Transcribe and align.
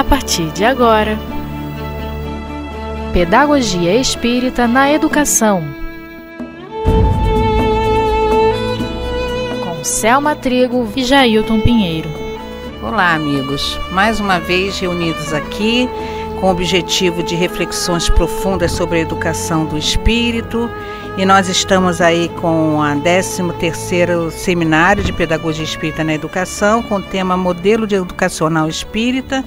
a 0.00 0.04
partir 0.04 0.50
de 0.52 0.64
agora. 0.64 1.18
Pedagogia 3.12 3.94
Espírita 3.94 4.66
na 4.66 4.90
Educação. 4.90 5.62
Com 9.62 9.84
Selma 9.84 10.34
Trigo 10.34 10.90
e 10.96 11.04
Jailton 11.04 11.60
Pinheiro. 11.60 12.08
Olá, 12.82 13.12
amigos. 13.12 13.78
Mais 13.92 14.18
uma 14.20 14.40
vez 14.40 14.78
reunidos 14.78 15.34
aqui 15.34 15.86
com 16.40 16.46
o 16.46 16.50
objetivo 16.50 17.22
de 17.22 17.34
reflexões 17.34 18.08
profundas 18.08 18.72
sobre 18.72 19.00
a 19.00 19.02
educação 19.02 19.66
do 19.66 19.76
espírito. 19.76 20.70
E 21.18 21.26
nós 21.26 21.46
estamos 21.46 22.00
aí 22.00 22.30
com 22.40 22.80
a 22.80 22.96
13º 22.96 24.30
Seminário 24.30 25.04
de 25.04 25.12
Pedagogia 25.12 25.62
Espírita 25.64 26.02
na 26.02 26.14
Educação, 26.14 26.82
com 26.82 26.94
o 26.94 27.02
tema 27.02 27.36
Modelo 27.36 27.86
de 27.86 27.96
Educacional 27.96 28.66
Espírita, 28.66 29.44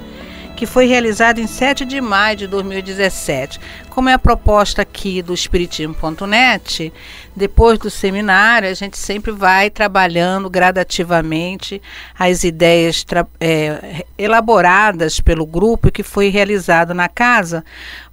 que 0.63 0.67
foi 0.67 0.85
realizado 0.85 1.40
em 1.40 1.48
7 1.48 1.84
de 1.84 1.99
maio 1.99 2.38
de 2.38 2.48
2017. 2.48 3.59
Como 3.90 4.08
é 4.08 4.13
a 4.13 4.20
proposta 4.20 4.81
aqui 4.81 5.22
do 5.22 5.34
Espiritismo.net, 5.34 6.94
depois 7.36 7.77
do 7.77 7.89
seminário, 7.89 8.70
a 8.70 8.73
gente 8.73 8.98
sempre 8.98 9.34
vai 9.34 9.70
trabalhando 9.70 10.49
gradativamente 10.49 11.81
as 12.17 12.45
ideias 12.45 13.05
é, 13.41 14.05
elaboradas 14.17 15.20
pelo 15.20 15.45
grupo 15.45 15.91
que 15.91 16.02
foi 16.02 16.30
realizado 16.30 16.94
na 16.94 17.09
casa, 17.09 17.66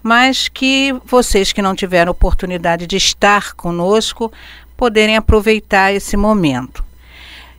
mas 0.03 0.49
que 0.49 0.93
vocês 1.05 1.53
que 1.53 1.63
não 1.63 1.77
tiveram 1.77 2.11
oportunidade 2.11 2.85
de 2.85 2.97
estar 2.97 3.55
conosco 3.55 4.33
poderem 4.77 5.17
aproveitar 5.17 5.93
esse 5.93 6.17
momento. 6.17 6.83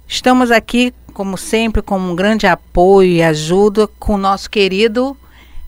Estamos 0.05 0.51
aqui 0.51 0.93
como 1.11 1.37
sempre, 1.37 1.81
com 1.81 1.99
um 1.99 2.15
grande 2.15 2.47
apoio 2.47 3.11
e 3.11 3.21
ajuda 3.21 3.87
com 3.99 4.15
o 4.15 4.17
nosso 4.17 4.49
querido 4.49 5.15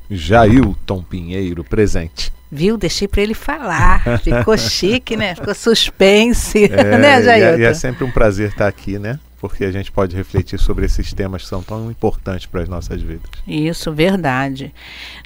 Jailton 0.10 1.02
Pinheiro, 1.04 1.64
presente. 1.64 2.32
Viu? 2.52 2.78
Deixei 2.78 3.08
para 3.08 3.22
ele 3.22 3.34
falar. 3.34 4.20
Ficou 4.20 4.56
chique, 4.58 5.18
né? 5.18 5.34
Ficou 5.34 5.56
suspense. 5.56 6.66
É, 6.66 6.98
né, 6.98 7.22
Jailton? 7.24 7.60
E 7.60 7.64
é, 7.64 7.66
e 7.66 7.70
é 7.70 7.74
sempre 7.74 8.04
um 8.04 8.12
prazer 8.12 8.50
estar 8.50 8.68
aqui, 8.68 9.00
né? 9.00 9.20
Porque 9.40 9.66
a 9.66 9.72
gente 9.72 9.92
pode 9.92 10.16
refletir 10.16 10.58
sobre 10.58 10.86
esses 10.86 11.12
temas 11.12 11.42
que 11.42 11.50
são 11.50 11.62
tão 11.62 11.92
importantes 11.92 12.46
para 12.46 12.62
as 12.62 12.70
nossas 12.70 13.02
vidas. 13.02 13.30
Isso, 13.46 13.92
verdade. 13.92 14.74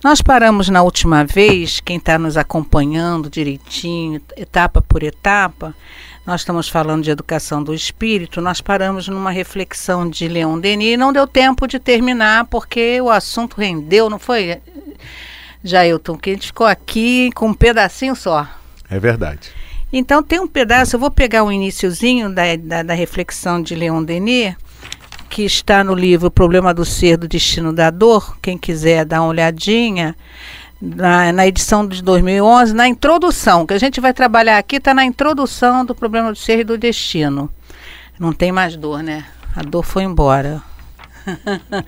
Nós 0.03 0.21
paramos 0.21 0.69
na 0.69 0.81
última 0.81 1.23
vez, 1.23 1.79
quem 1.81 1.97
está 1.97 2.17
nos 2.17 2.35
acompanhando 2.35 3.29
direitinho, 3.29 4.19
etapa 4.35 4.81
por 4.81 5.03
etapa, 5.03 5.75
nós 6.27 6.41
estamos 6.41 6.67
falando 6.67 7.05
de 7.05 7.09
educação 7.09 7.63
do 7.63 7.73
espírito, 7.73 8.41
nós 8.41 8.59
paramos 8.59 9.07
numa 9.07 9.31
reflexão 9.31 10.09
de 10.09 10.27
Leon 10.27 10.59
Denis 10.59 10.95
e 10.95 10.97
não 10.97 11.13
deu 11.13 11.25
tempo 11.25 11.65
de 11.65 11.79
terminar 11.79 12.45
porque 12.47 12.99
o 12.99 13.09
assunto 13.09 13.55
rendeu, 13.57 14.09
não 14.09 14.19
foi, 14.19 14.59
Jailton? 15.63 16.17
Que 16.17 16.31
a 16.31 16.33
gente 16.33 16.47
ficou 16.47 16.67
aqui 16.67 17.31
com 17.33 17.47
um 17.47 17.53
pedacinho 17.53 18.13
só. 18.13 18.45
É 18.89 18.99
verdade. 18.99 19.51
Então 19.91 20.21
tem 20.21 20.37
um 20.37 20.47
pedaço, 20.49 20.97
eu 20.97 20.99
vou 20.99 21.09
pegar 21.09 21.43
o 21.43 21.47
um 21.47 21.51
iníciozinho 21.51 22.29
da, 22.29 22.43
da, 22.57 22.83
da 22.83 22.93
reflexão 22.93 23.61
de 23.61 23.73
Leon 23.73 24.03
Denis, 24.03 24.53
que 25.29 25.43
está 25.43 25.81
no 25.81 25.95
livro 25.95 26.29
Problema 26.29 26.73
do 26.73 26.83
Ser, 26.83 27.15
do 27.15 27.25
Destino 27.25 27.71
da 27.71 27.89
Dor, 27.89 28.37
quem 28.41 28.57
quiser 28.57 29.05
dar 29.05 29.21
uma 29.21 29.29
olhadinha 29.29 30.13
na, 30.81 31.31
na, 31.31 31.47
edição 31.47 31.87
de 31.87 32.01
2011, 32.03 32.73
na 32.73 32.87
introdução, 32.87 33.65
que 33.65 33.73
a 33.73 33.79
gente 33.79 33.99
vai 33.99 34.13
trabalhar 34.13 34.57
aqui, 34.57 34.77
está 34.77 34.93
na 34.93 35.05
introdução 35.05 35.85
do 35.85 35.95
problema 35.95 36.31
do 36.31 36.37
ser 36.37 36.59
e 36.59 36.63
do 36.63 36.77
destino. 36.77 37.49
Não 38.19 38.31
tem 38.33 38.51
mais 38.51 38.75
dor, 38.75 39.03
né? 39.03 39.25
A 39.55 39.61
dor 39.61 39.83
foi 39.83 40.03
embora. 40.03 40.61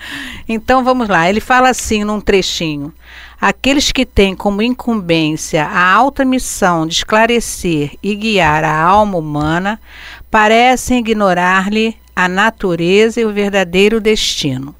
então 0.47 0.83
vamos 0.83 1.07
lá, 1.07 1.29
ele 1.29 1.39
fala 1.39 1.69
assim 1.69 2.03
num 2.03 2.19
trechinho: 2.19 2.93
aqueles 3.39 3.91
que 3.91 4.05
têm 4.05 4.35
como 4.35 4.61
incumbência 4.61 5.65
a 5.65 5.93
alta 5.93 6.25
missão 6.25 6.85
de 6.85 6.95
esclarecer 6.95 7.97
e 8.03 8.15
guiar 8.15 8.63
a 8.63 8.81
alma 8.81 9.17
humana 9.17 9.79
parecem 10.29 10.99
ignorar-lhe 10.99 11.95
a 12.15 12.27
natureza 12.27 13.21
e 13.21 13.25
o 13.25 13.33
verdadeiro 13.33 14.01
destino. 14.01 14.75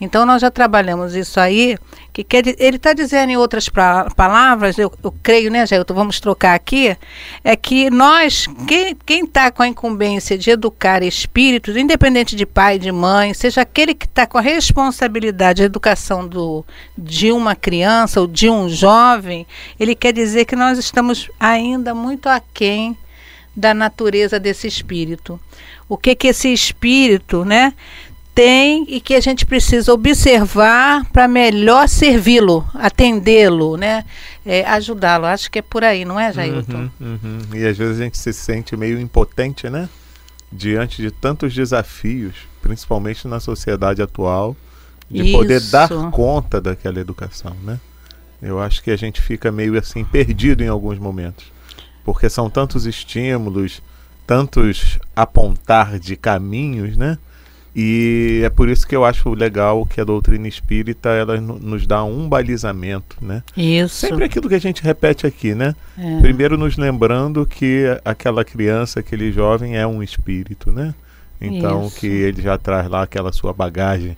Então 0.00 0.24
nós 0.24 0.40
já 0.40 0.50
trabalhamos 0.50 1.14
isso 1.14 1.38
aí, 1.38 1.76
que 2.12 2.24
quer, 2.24 2.46
ele 2.58 2.76
está 2.76 2.94
dizendo 2.94 3.30
em 3.30 3.36
outras 3.36 3.68
pra, 3.68 4.08
palavras, 4.16 4.78
eu, 4.78 4.90
eu, 5.02 5.14
creio, 5.22 5.50
né, 5.50 5.66
Jailton, 5.66 5.92
vamos 5.92 6.18
trocar 6.18 6.54
aqui, 6.54 6.96
é 7.44 7.54
que 7.54 7.90
nós, 7.90 8.46
quem 9.04 9.24
está 9.24 9.50
com 9.50 9.62
a 9.62 9.68
incumbência 9.68 10.38
de 10.38 10.50
educar 10.50 11.02
espíritos, 11.02 11.76
independente 11.76 12.34
de 12.34 12.46
pai, 12.46 12.78
de 12.78 12.90
mãe, 12.90 13.34
seja 13.34 13.60
aquele 13.60 13.94
que 13.94 14.06
está 14.06 14.26
com 14.26 14.38
a 14.38 14.42
responsabilidade 14.42 15.58
de 15.58 15.64
educação 15.64 16.26
do, 16.26 16.64
de 16.96 17.30
uma 17.30 17.54
criança 17.54 18.20
ou 18.20 18.26
de 18.26 18.48
um 18.48 18.68
jovem, 18.68 19.46
ele 19.78 19.94
quer 19.94 20.12
dizer 20.12 20.46
que 20.46 20.56
nós 20.56 20.78
estamos 20.78 21.30
ainda 21.38 21.94
muito 21.94 22.28
aquém 22.28 22.96
da 23.54 23.74
natureza 23.74 24.38
desse 24.38 24.66
espírito. 24.66 25.38
O 25.88 25.96
que 25.96 26.14
que 26.14 26.28
esse 26.28 26.52
espírito, 26.52 27.44
né, 27.44 27.74
tem 28.34 28.86
e 28.88 29.00
que 29.00 29.14
a 29.14 29.20
gente 29.20 29.44
precisa 29.44 29.92
observar 29.92 31.04
para 31.12 31.28
melhor 31.28 31.88
servi-lo, 31.88 32.66
atendê-lo, 32.74 33.76
né? 33.76 34.04
É, 34.44 34.64
ajudá-lo. 34.64 35.26
Acho 35.26 35.50
que 35.50 35.58
é 35.58 35.62
por 35.62 35.84
aí, 35.84 36.04
não 36.04 36.18
é, 36.18 36.32
Jailton? 36.32 36.90
Uhum, 37.00 37.18
uhum. 37.22 37.38
E 37.54 37.66
às 37.66 37.76
vezes 37.76 38.00
a 38.00 38.04
gente 38.04 38.18
se 38.18 38.32
sente 38.32 38.76
meio 38.76 39.00
impotente, 39.00 39.68
né? 39.68 39.88
Diante 40.52 41.02
de 41.02 41.10
tantos 41.10 41.54
desafios, 41.54 42.34
principalmente 42.62 43.28
na 43.28 43.40
sociedade 43.40 44.02
atual, 44.02 44.56
de 45.10 45.22
Isso. 45.22 45.32
poder 45.32 45.60
dar 45.60 45.88
conta 46.10 46.60
daquela 46.60 47.00
educação, 47.00 47.54
né? 47.62 47.78
Eu 48.40 48.60
acho 48.60 48.82
que 48.82 48.90
a 48.90 48.96
gente 48.96 49.20
fica 49.20 49.52
meio 49.52 49.78
assim 49.78 50.04
perdido 50.04 50.62
em 50.62 50.68
alguns 50.68 50.98
momentos, 50.98 51.52
porque 52.04 52.30
são 52.30 52.48
tantos 52.48 52.86
estímulos, 52.86 53.82
tantos 54.26 54.98
apontar 55.14 55.98
de 55.98 56.16
caminhos, 56.16 56.96
né? 56.96 57.18
E 57.74 58.42
é 58.44 58.50
por 58.50 58.68
isso 58.68 58.86
que 58.86 58.96
eu 58.96 59.04
acho 59.04 59.32
legal 59.32 59.86
que 59.86 60.00
a 60.00 60.04
doutrina 60.04 60.48
espírita 60.48 61.10
ela 61.10 61.40
nos 61.40 61.86
dá 61.86 62.02
um 62.02 62.28
balizamento, 62.28 63.16
né? 63.20 63.42
Isso. 63.56 63.94
Sempre 63.94 64.24
aquilo 64.24 64.48
que 64.48 64.56
a 64.56 64.60
gente 64.60 64.82
repete 64.82 65.26
aqui, 65.26 65.54
né? 65.54 65.74
É. 65.96 66.20
Primeiro 66.20 66.58
nos 66.58 66.76
lembrando 66.76 67.46
que 67.46 67.84
aquela 68.04 68.44
criança, 68.44 69.00
aquele 69.00 69.30
jovem 69.30 69.76
é 69.76 69.86
um 69.86 70.02
espírito, 70.02 70.72
né? 70.72 70.94
Então 71.40 71.86
isso. 71.86 71.96
que 71.96 72.06
ele 72.06 72.42
já 72.42 72.58
traz 72.58 72.88
lá 72.88 73.02
aquela 73.02 73.32
sua 73.32 73.52
bagagem 73.52 74.16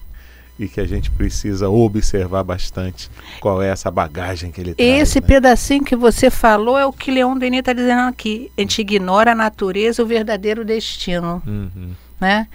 e 0.58 0.68
que 0.68 0.80
a 0.80 0.86
gente 0.86 1.10
precisa 1.10 1.68
observar 1.68 2.42
bastante 2.42 3.10
qual 3.41 3.62
é 3.62 3.68
essa 3.68 3.91
bagagem 3.91 4.50
que 4.50 4.60
ele 4.60 4.74
traz. 4.74 4.91
Esse 5.02 5.20
né? 5.20 5.26
pedacinho 5.26 5.84
que 5.84 5.96
você 5.96 6.30
falou 6.30 6.78
é 6.78 6.86
o 6.86 6.92
que 6.92 7.10
Leon 7.10 7.36
Denis 7.36 7.60
está 7.60 7.72
dizendo 7.72 8.08
aqui. 8.08 8.50
A 8.56 8.60
gente 8.60 8.80
ignora 8.80 9.32
a 9.32 9.34
natureza 9.34 10.00
e 10.00 10.04
o 10.04 10.06
verdadeiro 10.06 10.64
destino, 10.64 11.42
uhum. 11.46 11.91
né? 12.20 12.46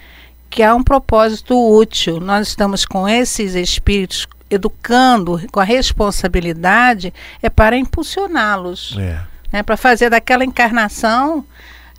Que 0.50 0.62
há 0.62 0.74
um 0.74 0.82
propósito 0.82 1.54
útil. 1.56 2.20
Nós 2.20 2.48
estamos 2.48 2.84
com 2.84 3.08
esses 3.08 3.54
espíritos 3.54 4.26
educando 4.50 5.40
com 5.52 5.60
a 5.60 5.64
responsabilidade 5.64 7.12
é 7.42 7.50
para 7.50 7.76
impulsioná-los, 7.76 8.96
é. 8.98 9.20
né, 9.52 9.62
para 9.62 9.76
fazer 9.76 10.10
daquela 10.10 10.44
encarnação, 10.44 11.44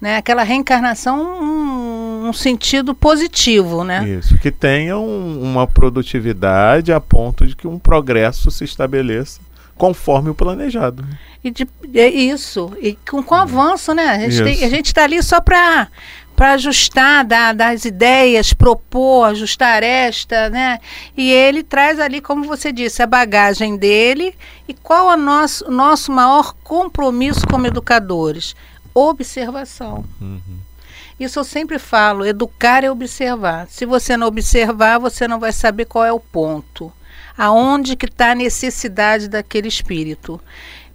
né, 0.01 0.17
aquela 0.17 0.43
reencarnação 0.43 1.43
um, 1.43 2.29
um 2.29 2.33
sentido 2.33 2.95
positivo, 2.95 3.83
né? 3.83 4.07
Isso, 4.07 4.38
que 4.38 4.49
tenha 4.49 4.97
um, 4.97 5.41
uma 5.43 5.67
produtividade 5.67 6.91
a 6.91 6.99
ponto 6.99 7.45
de 7.45 7.55
que 7.55 7.67
um 7.67 7.77
progresso 7.77 8.49
se 8.49 8.63
estabeleça 8.63 9.41
conforme 9.75 10.29
o 10.29 10.35
planejado. 10.35 11.05
E 11.43 11.51
de, 11.51 11.67
é 11.93 12.07
isso, 12.07 12.71
e 12.81 12.97
com, 13.09 13.21
com 13.23 13.35
avanço, 13.35 13.93
né? 13.93 14.25
A 14.25 14.69
gente 14.69 14.88
está 14.88 15.03
ali 15.03 15.21
só 15.23 15.39
para 15.39 15.88
para 16.39 16.53
ajustar, 16.53 17.25
dar, 17.25 17.53
dar 17.53 17.73
as 17.73 17.83
ideias, 17.83 18.53
propor, 18.53 19.25
ajustar 19.25 19.83
esta, 19.83 20.50
né? 20.50 20.80
E 21.18 21.30
ele 21.30 21.63
traz 21.63 22.00
ali, 22.00 22.21
como 22.21 22.45
você 22.45 22.71
disse, 22.71 23.03
a 23.03 23.06
bagagem 23.06 23.75
dele 23.75 24.33
e 24.65 24.74
qual 24.74 25.12
é 25.12 25.15
o 25.15 25.18
nosso, 25.18 25.69
nosso 25.69 26.13
maior 26.13 26.56
compromisso 26.63 27.45
como 27.45 27.68
educadores? 27.68 28.56
Observação. 28.94 30.06
Uhum. 30.21 30.59
Isso 31.19 31.39
eu 31.39 31.44
sempre 31.44 31.77
falo, 31.77 32.25
educar 32.25 32.86
é 32.86 32.89
observar. 32.89 33.68
Se 33.68 33.86
você 33.86 34.15
não 34.15 34.27
observar, 34.27 34.97
você 34.97 35.27
não 35.27 35.41
vai 35.41 35.51
saber 35.51 35.83
qual 35.83 36.06
é 36.06 36.13
o 36.13 36.21
ponto. 36.21 36.89
Aonde 37.38 37.97
que 37.97 38.06
está 38.06 38.31
a 38.31 38.36
necessidade 38.36 39.27
daquele 39.27 39.68
espírito. 39.68 40.39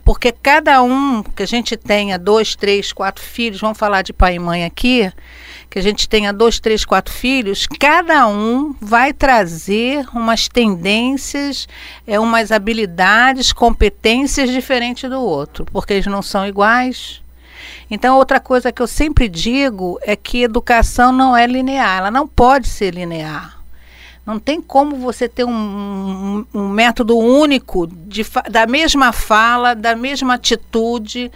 Porque 0.05 0.31
cada 0.31 0.83
um 0.83 1.23
que 1.23 1.43
a 1.43 1.47
gente 1.47 1.77
tenha 1.77 2.19
dois, 2.19 2.55
três, 2.55 2.93
quatro 2.93 3.25
filhos, 3.25 3.61
vamos 3.61 3.79
falar 3.79 4.03
de 4.03 4.13
pai 4.13 4.35
e 4.35 4.39
mãe 4.39 4.65
aqui, 4.65 5.11
que 5.71 5.79
a 5.79 5.83
gente 5.83 6.09
tenha 6.09 6.33
dois, 6.33 6.61
três, 6.61 6.85
quatro 6.85 7.13
filhos, 7.13 7.67
cada 7.67 8.29
um 8.29 8.75
vai 8.81 9.13
trazer 9.13 10.07
umas 10.13 10.47
tendências, 10.47 11.67
é, 12.07 12.21
umas 12.21 12.53
habilidades, 12.53 13.53
competências 13.53 14.51
diferentes 14.51 15.09
do 15.09 15.21
outro, 15.21 15.65
porque 15.73 15.95
eles 15.95 16.07
não 16.07 16.23
são 16.23 16.47
iguais. 16.47 17.23
Então, 17.91 18.17
outra 18.17 18.39
coisa 18.39 18.71
que 18.71 18.83
eu 18.83 18.87
sempre 18.87 19.29
digo 19.29 19.99
é 20.03 20.15
que 20.15 20.43
educação 20.43 21.13
não 21.13 21.37
é 21.37 21.47
linear, 21.47 21.99
ela 21.99 22.11
não 22.11 22.29
pode 22.29 22.69
ser 22.69 22.95
linear. 22.95 23.64
Não 24.27 24.39
tem 24.39 24.61
como 24.61 24.97
você 24.97 25.29
ter 25.29 25.45
um, 25.45 25.51
um, 25.51 26.47
um 26.55 26.69
método 26.69 27.17
único 27.19 27.87
de, 27.87 28.25
da 28.51 28.67
mesma 28.67 29.13
fala, 29.13 29.75
da 29.75 29.95
mesma 29.95 30.35
atitude, 30.35 31.31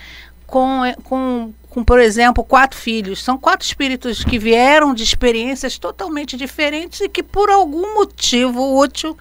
com, 0.46 0.80
com, 1.04 1.52
com, 1.68 1.84
por 1.84 2.00
exemplo, 2.00 2.42
quatro 2.42 2.78
filhos. 2.78 3.22
São 3.22 3.36
quatro 3.36 3.66
espíritos 3.66 4.24
que 4.24 4.38
vieram 4.38 4.94
de 4.94 5.02
experiências 5.02 5.78
totalmente 5.78 6.36
diferentes 6.36 7.00
e 7.00 7.08
que, 7.08 7.22
por 7.22 7.50
algum 7.50 7.94
motivo 7.94 8.78
útil, 8.78 9.16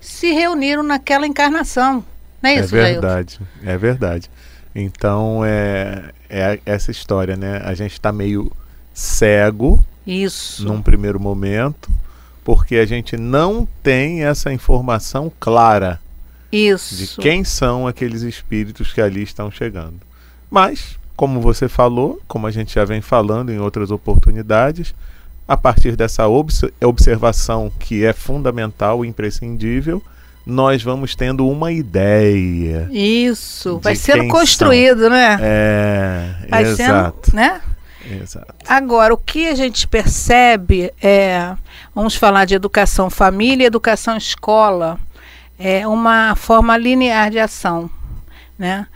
se 0.00 0.32
reuniram 0.32 0.82
naquela 0.82 1.26
encarnação. 1.26 2.04
Não 2.42 2.50
é 2.50 2.54
isso, 2.56 2.74
É 2.76 2.92
verdade, 2.92 3.38
Jailton? 3.38 3.70
é 3.70 3.78
verdade. 3.78 4.30
Então, 4.74 5.42
é, 5.44 6.12
é 6.28 6.60
essa 6.66 6.90
história, 6.90 7.36
né? 7.36 7.62
A 7.64 7.72
gente 7.74 7.92
está 7.92 8.10
meio 8.12 8.50
cego 8.92 9.82
isso. 10.06 10.64
num 10.66 10.82
primeiro 10.82 11.18
momento, 11.20 11.90
porque 12.46 12.76
a 12.76 12.86
gente 12.86 13.16
não 13.16 13.66
tem 13.82 14.22
essa 14.22 14.52
informação 14.52 15.32
clara 15.40 15.98
Isso. 16.52 16.94
de 16.94 17.08
quem 17.20 17.42
são 17.42 17.88
aqueles 17.88 18.22
espíritos 18.22 18.92
que 18.92 19.00
ali 19.00 19.24
estão 19.24 19.50
chegando. 19.50 19.96
Mas, 20.48 20.96
como 21.16 21.40
você 21.40 21.68
falou, 21.68 22.20
como 22.28 22.46
a 22.46 22.52
gente 22.52 22.72
já 22.72 22.84
vem 22.84 23.00
falando 23.00 23.50
em 23.50 23.58
outras 23.58 23.90
oportunidades, 23.90 24.94
a 25.48 25.56
partir 25.56 25.96
dessa 25.96 26.24
observação 26.28 27.72
que 27.80 28.04
é 28.04 28.12
fundamental 28.12 29.04
e 29.04 29.08
imprescindível, 29.08 30.00
nós 30.46 30.84
vamos 30.84 31.16
tendo 31.16 31.48
uma 31.48 31.72
ideia. 31.72 32.88
Isso, 32.92 33.80
vai 33.80 33.96
sendo 33.96 34.28
construído, 34.28 35.00
são. 35.00 35.10
né? 35.10 35.36
É, 35.40 36.34
vai 36.48 36.62
exato. 36.62 37.30
Sendo, 37.32 37.34
né? 37.34 37.60
Exato. 38.10 38.54
Agora, 38.68 39.12
o 39.12 39.18
que 39.18 39.48
a 39.48 39.54
gente 39.54 39.86
percebe 39.86 40.92
é, 41.02 41.54
vamos 41.94 42.14
falar 42.14 42.44
de 42.44 42.54
educação 42.54 43.10
família, 43.10 43.66
educação 43.66 44.16
escola, 44.16 44.98
é 45.58 45.86
uma 45.86 46.34
forma 46.36 46.76
linear 46.76 47.30
de 47.30 47.38
ação, 47.38 47.90
né? 48.58 48.86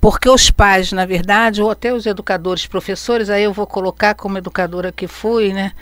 Porque 0.00 0.28
os 0.28 0.50
pais, 0.50 0.92
na 0.92 1.06
verdade, 1.06 1.62
ou 1.62 1.70
até 1.70 1.92
os 1.92 2.06
educadores, 2.06 2.66
professores, 2.66 3.30
aí 3.30 3.44
eu 3.44 3.52
vou 3.52 3.66
colocar 3.66 4.14
como 4.14 4.38
educadora 4.38 4.92
que 4.92 5.06
fui, 5.06 5.52
né? 5.52 5.72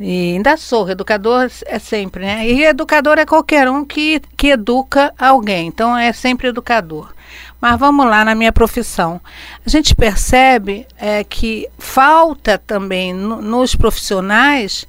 E 0.00 0.34
ainda 0.34 0.56
sou, 0.56 0.88
educador 0.88 1.50
é 1.66 1.78
sempre, 1.78 2.24
né? 2.24 2.48
E 2.48 2.64
educador 2.64 3.18
é 3.18 3.26
qualquer 3.26 3.68
um 3.68 3.84
que, 3.84 4.20
que 4.36 4.48
educa 4.48 5.12
alguém, 5.18 5.66
então 5.66 5.96
é 5.96 6.12
sempre 6.12 6.48
educador. 6.48 7.12
Mas 7.60 7.78
vamos 7.78 8.06
lá 8.06 8.24
na 8.24 8.34
minha 8.34 8.52
profissão. 8.52 9.20
A 9.66 9.68
gente 9.68 9.94
percebe 9.94 10.86
é, 10.96 11.24
que 11.24 11.68
falta 11.78 12.56
também 12.58 13.12
no, 13.12 13.42
nos 13.42 13.74
profissionais 13.74 14.86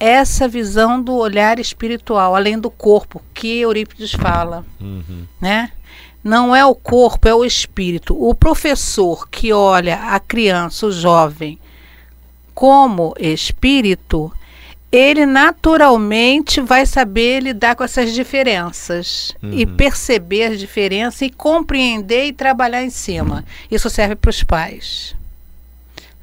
essa 0.00 0.46
visão 0.46 1.00
do 1.00 1.14
olhar 1.14 1.58
espiritual, 1.58 2.34
além 2.34 2.58
do 2.58 2.70
corpo, 2.70 3.22
que 3.34 3.60
Eurípides 3.60 4.12
fala. 4.12 4.64
Uhum. 4.80 5.26
Né? 5.40 5.70
Não 6.22 6.54
é 6.54 6.64
o 6.64 6.74
corpo, 6.74 7.28
é 7.28 7.34
o 7.34 7.44
espírito. 7.44 8.16
O 8.20 8.34
professor 8.34 9.28
que 9.28 9.52
olha 9.52 9.96
a 9.96 10.20
criança, 10.20 10.86
o 10.86 10.92
jovem, 10.92 11.58
como 12.54 13.14
espírito, 13.18 14.32
ele 14.90 15.26
naturalmente 15.26 16.60
vai 16.60 16.86
saber 16.86 17.40
lidar 17.40 17.76
com 17.76 17.84
essas 17.84 18.12
diferenças 18.12 19.34
uhum. 19.42 19.52
e 19.52 19.66
perceber 19.66 20.44
as 20.44 20.58
diferenças 20.58 21.20
e 21.22 21.30
compreender 21.30 22.26
e 22.26 22.32
trabalhar 22.32 22.82
em 22.82 22.90
cima. 22.90 23.44
Isso 23.70 23.90
serve 23.90 24.16
para 24.16 24.30
os 24.30 24.42
pais. 24.42 25.14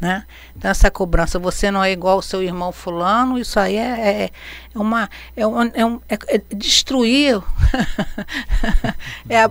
Né? 0.02 0.26
Então 0.58 0.72
essa 0.72 0.90
cobrança, 0.90 1.38
você 1.38 1.70
não 1.70 1.84
é 1.84 1.92
igual 1.92 2.16
ao 2.16 2.22
seu 2.22 2.42
irmão 2.42 2.72
fulano, 2.72 3.38
isso 3.38 3.60
aí 3.60 3.78
é, 3.78 3.82
é, 3.82 4.32
é 4.74 4.80
uma 4.80 5.10
é, 5.36 5.48
um, 5.48 5.62
é, 5.62 5.86
um, 5.86 6.02
é, 6.10 6.18
é 6.28 6.42
destruir, 6.56 7.42
é, 9.30 9.44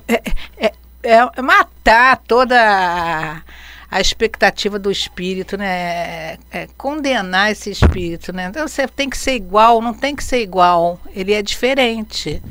é, 0.58 0.72
é, 1.02 1.42
matar 1.42 2.20
toda 2.26 2.56
a, 2.60 3.42
a 3.94 4.00
expectativa 4.00 4.76
do 4.76 4.90
espírito, 4.90 5.56
né? 5.56 5.66
É, 5.68 6.38
é, 6.50 6.68
condenar 6.76 7.52
esse 7.52 7.70
espírito, 7.70 8.32
né? 8.32 8.46
Então 8.50 8.66
você 8.66 8.88
tem 8.88 9.08
que 9.08 9.16
ser 9.16 9.36
igual, 9.36 9.80
não 9.80 9.94
tem 9.94 10.16
que 10.16 10.24
ser 10.24 10.42
igual, 10.42 11.00
ele 11.14 11.32
é 11.32 11.40
diferente. 11.40 12.42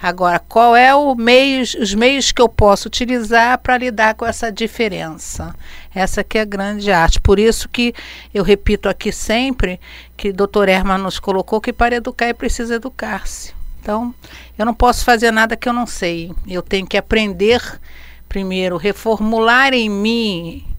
Agora, 0.00 0.38
qual 0.38 0.76
é 0.76 0.94
o 0.94 1.16
meio, 1.16 1.60
os 1.60 1.92
meios 1.92 2.30
que 2.30 2.40
eu 2.40 2.48
posso 2.48 2.86
utilizar 2.86 3.58
para 3.58 3.78
lidar 3.78 4.14
com 4.14 4.24
essa 4.24 4.52
diferença? 4.52 5.52
Essa 5.92 6.22
que 6.22 6.38
é 6.38 6.42
a 6.42 6.44
grande 6.44 6.92
arte. 6.92 7.20
Por 7.20 7.36
isso 7.36 7.68
que 7.68 7.92
eu 8.32 8.44
repito 8.44 8.88
aqui 8.88 9.10
sempre 9.10 9.80
que 10.16 10.28
o 10.28 10.32
Dr. 10.32 10.68
Herman 10.68 10.98
nos 10.98 11.18
colocou 11.18 11.60
que 11.60 11.72
para 11.72 11.96
educar 11.96 12.26
é 12.26 12.32
preciso 12.32 12.74
educar-se. 12.74 13.52
Então, 13.80 14.14
eu 14.56 14.64
não 14.64 14.74
posso 14.74 15.04
fazer 15.04 15.32
nada 15.32 15.56
que 15.56 15.68
eu 15.68 15.72
não 15.72 15.86
sei. 15.86 16.32
Eu 16.46 16.62
tenho 16.62 16.86
que 16.86 16.96
aprender 16.96 17.60
primeiro, 18.28 18.76
reformular 18.76 19.74
em 19.74 19.90
mim 19.90 20.71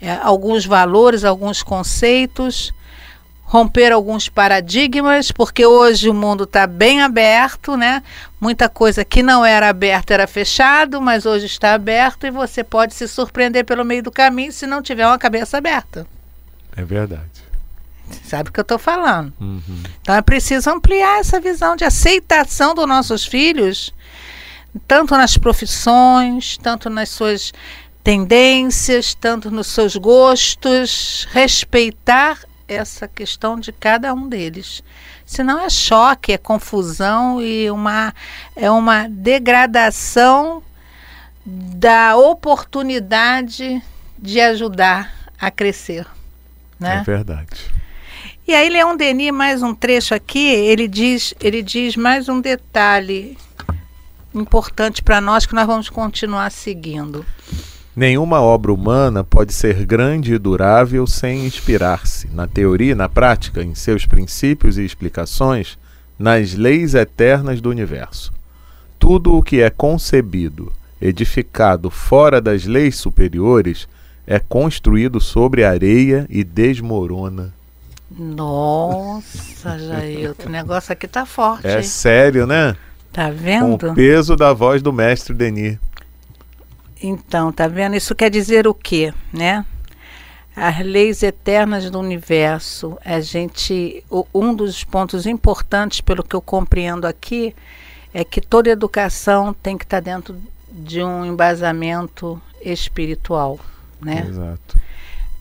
é, 0.00 0.12
alguns 0.22 0.64
valores, 0.64 1.24
alguns 1.24 1.62
conceitos, 1.62 2.72
romper 3.50 3.90
alguns 3.92 4.28
paradigmas, 4.28 5.32
porque 5.32 5.66
hoje 5.66 6.08
o 6.08 6.14
mundo 6.14 6.44
está 6.44 6.68
bem 6.68 7.02
aberto, 7.02 7.76
né? 7.76 8.02
Muita 8.40 8.68
coisa 8.68 9.04
que 9.04 9.24
não 9.24 9.44
era 9.44 9.68
aberta 9.68 10.14
era 10.14 10.26
fechado, 10.26 11.00
mas 11.00 11.26
hoje 11.26 11.46
está 11.46 11.74
aberto 11.74 12.26
e 12.26 12.30
você 12.30 12.62
pode 12.62 12.94
se 12.94 13.08
surpreender 13.08 13.64
pelo 13.64 13.84
meio 13.84 14.04
do 14.04 14.10
caminho 14.12 14.52
se 14.52 14.68
não 14.68 14.80
tiver 14.80 15.06
uma 15.06 15.18
cabeça 15.18 15.58
aberta. 15.58 16.06
É 16.76 16.84
verdade. 16.84 17.28
Sabe 18.24 18.50
o 18.50 18.52
que 18.52 18.60
eu 18.60 18.62
estou 18.62 18.78
falando? 18.78 19.32
Uhum. 19.40 19.82
Então 20.00 20.14
é 20.14 20.22
preciso 20.22 20.70
ampliar 20.70 21.18
essa 21.18 21.40
visão 21.40 21.74
de 21.74 21.84
aceitação 21.84 22.72
dos 22.72 22.86
nossos 22.86 23.24
filhos, 23.24 23.92
tanto 24.86 25.16
nas 25.16 25.36
profissões, 25.36 26.56
tanto 26.56 26.88
nas 26.88 27.08
suas 27.08 27.52
tendências, 28.02 29.14
tanto 29.14 29.50
nos 29.50 29.68
seus 29.68 29.96
gostos, 29.96 31.26
respeitar 31.30 32.38
essa 32.66 33.08
questão 33.08 33.58
de 33.58 33.72
cada 33.72 34.14
um 34.14 34.28
deles. 34.28 34.82
Senão 35.26 35.60
é 35.60 35.68
choque, 35.68 36.32
é 36.32 36.38
confusão 36.38 37.40
e 37.40 37.70
uma, 37.70 38.14
é 38.56 38.70
uma 38.70 39.08
degradação 39.08 40.62
da 41.44 42.16
oportunidade 42.16 43.82
de 44.18 44.40
ajudar 44.40 45.14
a 45.38 45.50
crescer. 45.50 46.06
Né? 46.78 46.98
É 46.98 47.02
verdade. 47.02 47.72
E 48.46 48.54
aí 48.54 48.68
Leon 48.68 48.96
Denis, 48.96 49.32
mais 49.32 49.62
um 49.62 49.74
trecho 49.74 50.14
aqui, 50.14 50.48
ele 50.48 50.88
diz, 50.88 51.34
ele 51.40 51.62
diz 51.62 51.96
mais 51.96 52.28
um 52.28 52.40
detalhe 52.40 53.38
importante 54.34 55.02
para 55.02 55.20
nós 55.20 55.46
que 55.46 55.54
nós 55.54 55.66
vamos 55.66 55.88
continuar 55.88 56.50
seguindo. 56.50 57.24
Nenhuma 57.94 58.40
obra 58.40 58.72
humana 58.72 59.24
pode 59.24 59.52
ser 59.52 59.84
grande 59.84 60.34
e 60.34 60.38
durável 60.38 61.06
sem 61.06 61.44
inspirar-se, 61.44 62.28
na 62.28 62.46
teoria 62.46 62.92
e 62.92 62.94
na 62.94 63.08
prática, 63.08 63.62
em 63.62 63.74
seus 63.74 64.06
princípios 64.06 64.78
e 64.78 64.84
explicações, 64.84 65.76
nas 66.18 66.54
leis 66.54 66.94
eternas 66.94 67.60
do 67.60 67.68
universo. 67.68 68.32
Tudo 68.98 69.34
o 69.34 69.42
que 69.42 69.60
é 69.60 69.70
concebido, 69.70 70.72
edificado 71.00 71.90
fora 71.90 72.40
das 72.40 72.64
leis 72.64 72.96
superiores, 72.96 73.88
é 74.26 74.38
construído 74.38 75.20
sobre 75.20 75.64
areia 75.64 76.26
e 76.30 76.44
desmorona. 76.44 77.52
Nossa, 78.10 79.78
Jailton, 79.78 80.46
o 80.46 80.50
negócio 80.50 80.92
aqui 80.92 81.08
tá 81.08 81.26
forte. 81.26 81.66
É 81.66 81.78
hein? 81.78 81.82
sério, 81.82 82.46
né? 82.46 82.76
Tá 83.12 83.30
vendo? 83.30 83.78
Com 83.78 83.90
o 83.90 83.94
peso 83.94 84.36
da 84.36 84.52
voz 84.52 84.82
do 84.82 84.92
mestre 84.92 85.34
Denis. 85.34 85.78
Então, 87.02 87.50
tá 87.50 87.66
vendo? 87.66 87.96
Isso 87.96 88.14
quer 88.14 88.30
dizer 88.30 88.66
o 88.66 88.74
quê, 88.74 89.12
né? 89.32 89.64
As 90.54 90.78
leis 90.80 91.22
eternas 91.22 91.90
do 91.90 91.98
universo. 91.98 92.98
A 93.04 93.20
gente, 93.20 94.04
um 94.34 94.54
dos 94.54 94.84
pontos 94.84 95.26
importantes, 95.26 96.00
pelo 96.00 96.22
que 96.22 96.36
eu 96.36 96.42
compreendo 96.42 97.06
aqui, 97.06 97.54
é 98.12 98.24
que 98.24 98.40
toda 98.40 98.68
educação 98.68 99.54
tem 99.54 99.78
que 99.78 99.84
estar 99.84 100.00
dentro 100.00 100.36
de 100.70 101.02
um 101.02 101.24
embasamento 101.24 102.40
espiritual, 102.60 103.58
né? 104.00 104.26
Exato. 104.28 104.78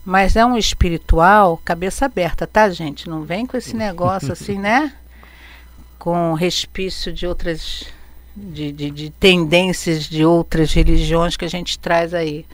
Mas 0.05 0.35
é 0.35 0.45
um 0.45 0.57
espiritual 0.57 1.57
cabeça 1.57 2.05
aberta, 2.05 2.47
tá, 2.47 2.69
gente? 2.69 3.09
Não 3.09 3.23
vem 3.23 3.45
com 3.45 3.57
esse 3.57 3.75
negócio 3.77 4.31
assim, 4.31 4.57
né? 4.57 4.93
Com 5.97 6.33
respício 6.33 7.11
de 7.11 7.27
outras 7.27 7.85
de, 8.35 8.71
de, 8.71 8.91
de, 8.91 9.09
tendências 9.11 10.03
de 10.03 10.23
outras 10.25 10.73
religiões 10.73 11.35
que 11.35 11.45
a 11.45 11.49
gente 11.49 11.77
traz 11.77 12.13
aí. 12.13 12.45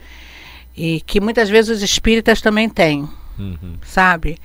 E 0.76 1.00
que 1.02 1.20
muitas 1.20 1.48
vezes 1.48 1.76
os 1.76 1.82
espíritas 1.82 2.40
também 2.40 2.68
têm, 2.68 3.08
uhum. 3.38 3.74
sabe? 3.82 4.38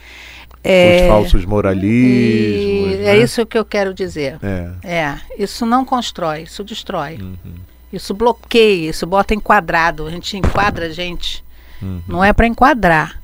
É, 0.64 1.02
os 1.02 1.08
falsos 1.08 1.46
moralismos. 1.46 3.00
Né? 3.00 3.06
É 3.06 3.18
isso 3.18 3.46
que 3.46 3.58
eu 3.58 3.66
quero 3.66 3.94
dizer. 3.94 4.38
É. 4.44 4.72
é 4.84 5.20
isso 5.38 5.66
não 5.66 5.84
constrói, 5.84 6.44
isso 6.44 6.64
destrói. 6.64 7.18
Uhum. 7.20 7.56
Isso 7.92 8.14
bloqueia, 8.14 8.90
isso 8.90 9.06
bota 9.06 9.34
enquadrado. 9.34 10.08
A 10.08 10.12
gente 10.12 10.38
enquadra 10.38 10.86
a 10.86 10.90
gente. 10.90 11.44
Uhum. 11.82 12.02
Não 12.08 12.24
é 12.24 12.32
para 12.32 12.48
enquadrar. 12.48 13.20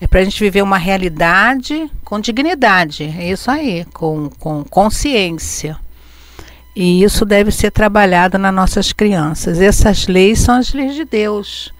É 0.00 0.06
para 0.08 0.20
a 0.20 0.24
gente 0.24 0.40
viver 0.40 0.62
uma 0.62 0.78
realidade 0.78 1.88
com 2.04 2.18
dignidade. 2.18 3.04
É 3.16 3.30
isso 3.30 3.48
aí, 3.48 3.84
com, 3.92 4.28
com 4.30 4.64
consciência. 4.64 5.78
E 6.74 7.02
isso 7.02 7.24
deve 7.24 7.50
ser 7.50 7.70
trabalhado 7.70 8.38
nas 8.38 8.54
nossas 8.54 8.92
crianças. 8.92 9.60
Essas 9.60 10.06
leis 10.06 10.38
são 10.38 10.56
as 10.56 10.72
leis 10.72 10.94
de 10.94 11.04
Deus 11.04 11.72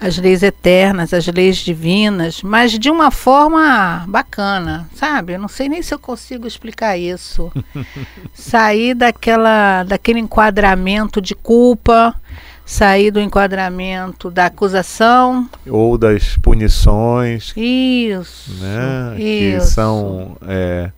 as 0.00 0.16
leis 0.16 0.42
eternas, 0.42 1.12
as 1.12 1.26
leis 1.26 1.56
divinas, 1.56 2.42
mas 2.42 2.78
de 2.78 2.88
uma 2.88 3.10
forma 3.10 4.04
bacana, 4.06 4.88
sabe? 4.94 5.32
Eu 5.32 5.40
não 5.40 5.48
sei 5.48 5.68
nem 5.68 5.82
se 5.82 5.92
eu 5.92 5.98
consigo 5.98 6.46
explicar 6.46 6.96
isso. 6.96 7.50
sair 8.32 8.94
daquela, 8.94 9.82
daquele 9.82 10.20
enquadramento 10.20 11.20
de 11.20 11.34
culpa, 11.34 12.14
sair 12.64 13.10
do 13.10 13.20
enquadramento 13.20 14.30
da 14.30 14.46
acusação 14.46 15.48
ou 15.66 15.98
das 15.98 16.36
punições. 16.36 17.52
Isso. 17.56 18.52
Né? 18.60 19.20
Isso. 19.20 19.66
Que 19.66 19.72
são 19.72 20.36
é, 20.46 20.92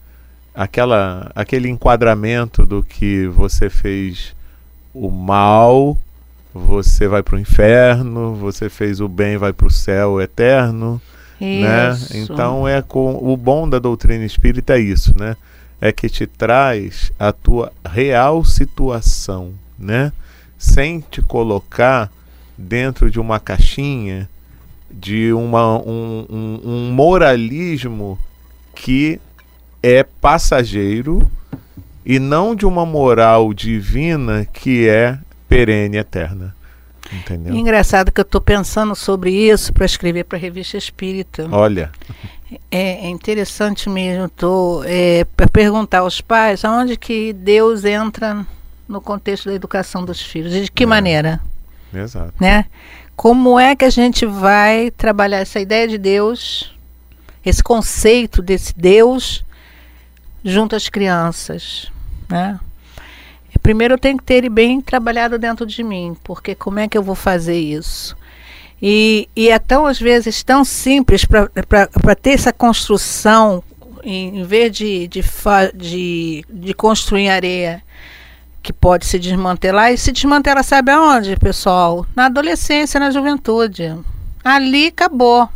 aquela, 0.62 1.30
aquele 1.34 1.68
enquadramento 1.68 2.66
do 2.66 2.82
que 2.82 3.26
você 3.28 3.70
fez 3.70 4.34
o 4.92 5.10
mal 5.10 5.96
você 6.52 7.06
vai 7.06 7.22
para 7.22 7.36
o 7.36 7.38
inferno, 7.38 8.34
você 8.34 8.68
fez 8.68 9.00
o 9.00 9.08
bem, 9.08 9.36
vai 9.36 9.52
para 9.52 9.68
o 9.68 9.70
céu 9.70 10.20
eterno. 10.20 11.00
Né? 11.62 11.98
Então 12.14 12.68
é 12.68 12.82
com 12.82 13.16
o 13.16 13.36
bom 13.36 13.68
da 13.68 13.78
doutrina 13.78 14.24
espírita 14.24 14.76
é 14.76 14.80
isso, 14.80 15.14
né? 15.18 15.36
É 15.80 15.90
que 15.92 16.08
te 16.08 16.26
traz 16.26 17.10
a 17.18 17.32
tua 17.32 17.72
real 17.88 18.44
situação, 18.44 19.54
né? 19.78 20.12
Sem 20.58 21.00
te 21.00 21.22
colocar 21.22 22.10
dentro 22.58 23.10
de 23.10 23.18
uma 23.18 23.40
caixinha 23.40 24.28
de 24.90 25.32
uma, 25.32 25.78
um, 25.78 26.26
um, 26.28 26.60
um 26.64 26.92
moralismo 26.92 28.18
que 28.74 29.20
é 29.82 30.02
passageiro 30.02 31.30
e 32.04 32.18
não 32.18 32.54
de 32.54 32.66
uma 32.66 32.84
moral 32.84 33.52
divina 33.52 34.46
que 34.52 34.88
é 34.88 35.18
perene, 35.48 35.96
eterna. 35.96 36.54
Entendeu? 37.12 37.54
Engraçado 37.54 38.12
que 38.12 38.20
eu 38.20 38.22
estou 38.22 38.40
pensando 38.40 38.94
sobre 38.94 39.32
isso 39.32 39.72
para 39.72 39.84
escrever 39.84 40.24
para 40.24 40.38
a 40.38 40.40
revista 40.40 40.76
Espírita. 40.76 41.48
Olha. 41.50 41.90
É, 42.70 43.06
é 43.06 43.08
interessante 43.08 43.88
mesmo. 43.88 44.26
Estou 44.26 44.84
é, 44.84 45.24
para 45.36 45.48
perguntar 45.48 46.00
aos 46.00 46.20
pais 46.20 46.64
aonde 46.64 46.96
que 46.96 47.32
Deus 47.32 47.84
entra 47.84 48.46
no 48.88 49.00
contexto 49.00 49.48
da 49.48 49.54
educação 49.54 50.04
dos 50.04 50.20
filhos 50.20 50.54
e 50.54 50.62
de 50.62 50.70
que 50.70 50.84
é. 50.84 50.86
maneira. 50.86 51.40
Exato. 51.92 52.32
Né? 52.40 52.66
Como 53.16 53.58
é 53.58 53.74
que 53.74 53.84
a 53.84 53.90
gente 53.90 54.24
vai 54.24 54.90
trabalhar 54.92 55.38
essa 55.38 55.60
ideia 55.60 55.86
de 55.86 55.98
Deus, 55.98 56.72
esse 57.44 57.62
conceito 57.62 58.40
desse 58.40 58.72
Deus, 58.76 59.44
junto 60.44 60.74
às 60.76 60.88
crianças, 60.88 61.90
né? 62.28 62.58
primeiro 63.62 63.94
eu 63.94 63.98
tenho 63.98 64.16
que 64.18 64.24
ter 64.24 64.34
ele 64.34 64.48
bem 64.48 64.80
trabalhado 64.80 65.38
dentro 65.38 65.66
de 65.66 65.82
mim, 65.82 66.16
porque 66.24 66.54
como 66.54 66.78
é 66.78 66.88
que 66.88 66.96
eu 66.96 67.02
vou 67.02 67.14
fazer 67.14 67.58
isso? 67.58 68.16
E, 68.82 69.28
e 69.36 69.50
é 69.50 69.58
tão, 69.58 69.86
às 69.86 70.00
vezes, 70.00 70.42
tão 70.42 70.64
simples 70.64 71.24
para 71.24 72.14
ter 72.14 72.30
essa 72.30 72.52
construção, 72.52 73.62
em, 74.02 74.40
em 74.40 74.44
vez 74.44 74.72
de, 74.72 75.06
de, 75.06 75.22
de, 75.74 76.44
de 76.48 76.74
construir 76.74 77.28
areia 77.28 77.82
que 78.62 78.72
pode 78.72 79.06
se 79.06 79.18
desmantelar, 79.18 79.92
e 79.92 79.98
se 79.98 80.12
desmantela, 80.12 80.62
sabe 80.62 80.90
aonde, 80.90 81.36
pessoal? 81.36 82.06
Na 82.14 82.26
adolescência, 82.26 83.00
na 83.00 83.10
juventude. 83.10 83.94
Ali 84.44 84.86
acabou. 84.86 85.48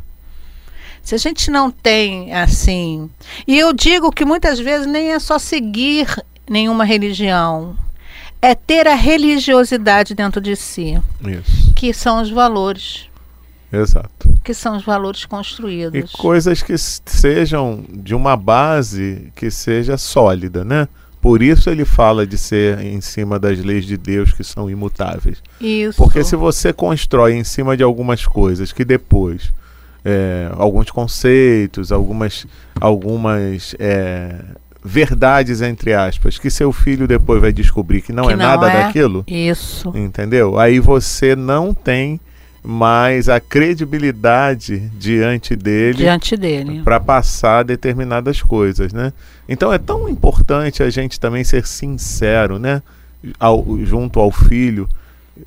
Se 1.05 1.15
a 1.15 1.19
gente 1.19 1.51
não 1.51 1.71
tem 1.71 2.33
assim. 2.33 3.11
E 3.47 3.59
eu 3.59 3.73
digo 3.73 4.11
que 4.11 4.25
muitas 4.25 4.59
vezes 4.59 4.87
nem 4.87 5.13
é 5.13 5.19
só 5.19 5.39
seguir 5.39 6.07
nenhuma 6.49 6.85
religião 6.85 7.77
é 8.45 8.55
ter 8.55 8.87
a 8.87 8.95
religiosidade 8.95 10.15
dentro 10.15 10.39
de 10.39 10.55
si. 10.55 11.01
Isso. 11.27 11.73
Que 11.75 11.95
são 11.95 12.21
os 12.21 12.31
valores. 12.31 13.09
Exato. 13.73 14.39
Que 14.45 14.53
são 14.53 14.77
os 14.77 14.85
valores 14.85 15.25
construídos. 15.25 16.13
E 16.13 16.17
coisas 16.17 16.63
que 16.63 16.77
sejam 16.77 17.83
de 17.89 18.15
uma 18.15 18.37
base 18.37 19.33
que 19.35 19.51
seja 19.51 19.97
sólida, 19.97 20.63
né? 20.63 20.87
Por 21.23 21.43
isso 21.43 21.71
ele 21.71 21.87
fala 21.87 22.27
de 22.27 22.37
ser 22.37 22.81
em 22.81 23.01
cima 23.01 23.39
das 23.39 23.59
leis 23.59 23.87
de 23.87 23.97
Deus 23.97 24.31
que 24.31 24.45
são 24.45 24.69
imutáveis. 24.69 25.43
Isso. 25.59 25.97
Porque 25.97 26.23
se 26.23 26.37
você 26.37 26.71
constrói 26.71 27.33
em 27.33 27.45
cima 27.45 27.75
de 27.75 27.83
algumas 27.83 28.27
coisas 28.27 28.73
que 28.73 28.85
depois 28.85 29.51
é, 30.05 30.51
alguns 30.57 30.91
conceitos, 30.91 31.91
algumas, 31.91 32.47
algumas 32.81 33.75
é, 33.79 34.37
verdades 34.85 35.63
entre 35.63 35.95
aspas 35.95 36.39
que 36.39 36.51
seu 36.51 36.71
filho 36.71 37.09
depois 37.09 37.41
vai 37.41 37.53
descobrir 37.53 38.03
que 38.03 38.13
não 38.13 38.27
que 38.27 38.35
é 38.35 38.37
não 38.37 38.45
nada 38.45 38.71
é 38.71 38.83
daquilo. 38.85 39.25
Isso. 39.27 39.91
Entendeu? 39.97 40.59
Aí 40.59 40.79
você 40.79 41.35
não 41.35 41.73
tem 41.73 42.21
mais 42.63 43.29
a 43.29 43.39
credibilidade 43.41 44.79
diante 44.99 45.55
dele 45.55 45.99
diante 45.99 46.35
dele 46.35 46.81
para 46.83 46.99
passar 46.99 47.63
determinadas 47.63 48.41
coisas, 48.41 48.91
né? 48.91 49.13
Então 49.47 49.71
é 49.71 49.77
tão 49.77 50.09
importante 50.09 50.83
a 50.83 50.89
gente 50.89 51.21
também 51.21 51.45
ser 51.45 51.67
sincero, 51.67 52.59
né? 52.59 52.83
Ao, 53.39 53.65
junto 53.85 54.21
ao 54.21 54.31
filho 54.31 54.89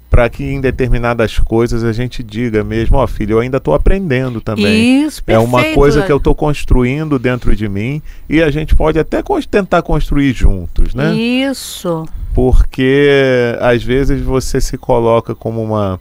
para 0.10 0.30
que 0.30 0.44
em 0.44 0.60
determinadas 0.60 1.40
coisas 1.40 1.84
a 1.84 1.94
gente 1.94 2.22
diga 2.22 2.64
mesmo, 2.64 2.98
ó 2.98 3.04
oh, 3.04 3.08
filho, 3.08 3.34
eu 3.34 3.40
ainda 3.40 3.58
estou 3.58 3.74
aprendendo 3.74 4.42
também. 4.42 5.06
Isso, 5.06 5.24
perfeito. 5.24 5.46
É 5.46 5.48
uma 5.48 5.64
coisa 5.74 6.02
que 6.02 6.12
eu 6.12 6.18
estou 6.18 6.36
construindo 6.36 7.18
dentro 7.18 7.56
de 7.56 7.70
mim 7.70 8.02
e 8.30 8.42
a 8.42 8.52
gente 8.52 8.76
pode 8.76 9.00
até 9.00 9.24
tentar 9.50 9.82
construir 9.82 10.34
juntos, 10.34 10.94
né? 10.94 11.14
Isso. 11.16 12.06
Porque 12.34 13.56
às 13.62 13.84
vezes 13.84 14.22
você 14.22 14.60
se 14.60 14.78
coloca 14.78 15.34
como 15.34 15.64
uma 15.64 16.00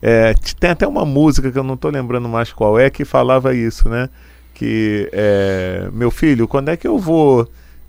é, 0.00 0.34
tem 0.58 0.70
até 0.70 0.86
uma 0.86 1.04
música 1.04 1.50
que 1.50 1.58
eu 1.58 1.64
não 1.64 1.74
estou 1.74 1.90
lembrando 1.90 2.28
mais 2.28 2.52
qual 2.52 2.78
é 2.78 2.88
que 2.88 3.04
falava 3.04 3.54
isso, 3.54 3.88
né? 3.88 4.08
Que 4.54 5.08
é, 5.12 5.88
meu 5.92 6.10
filho, 6.10 6.48
quando 6.48 6.68
é 6.68 6.76
que 6.76 6.86
eu 6.86 6.98
vou 6.98 7.48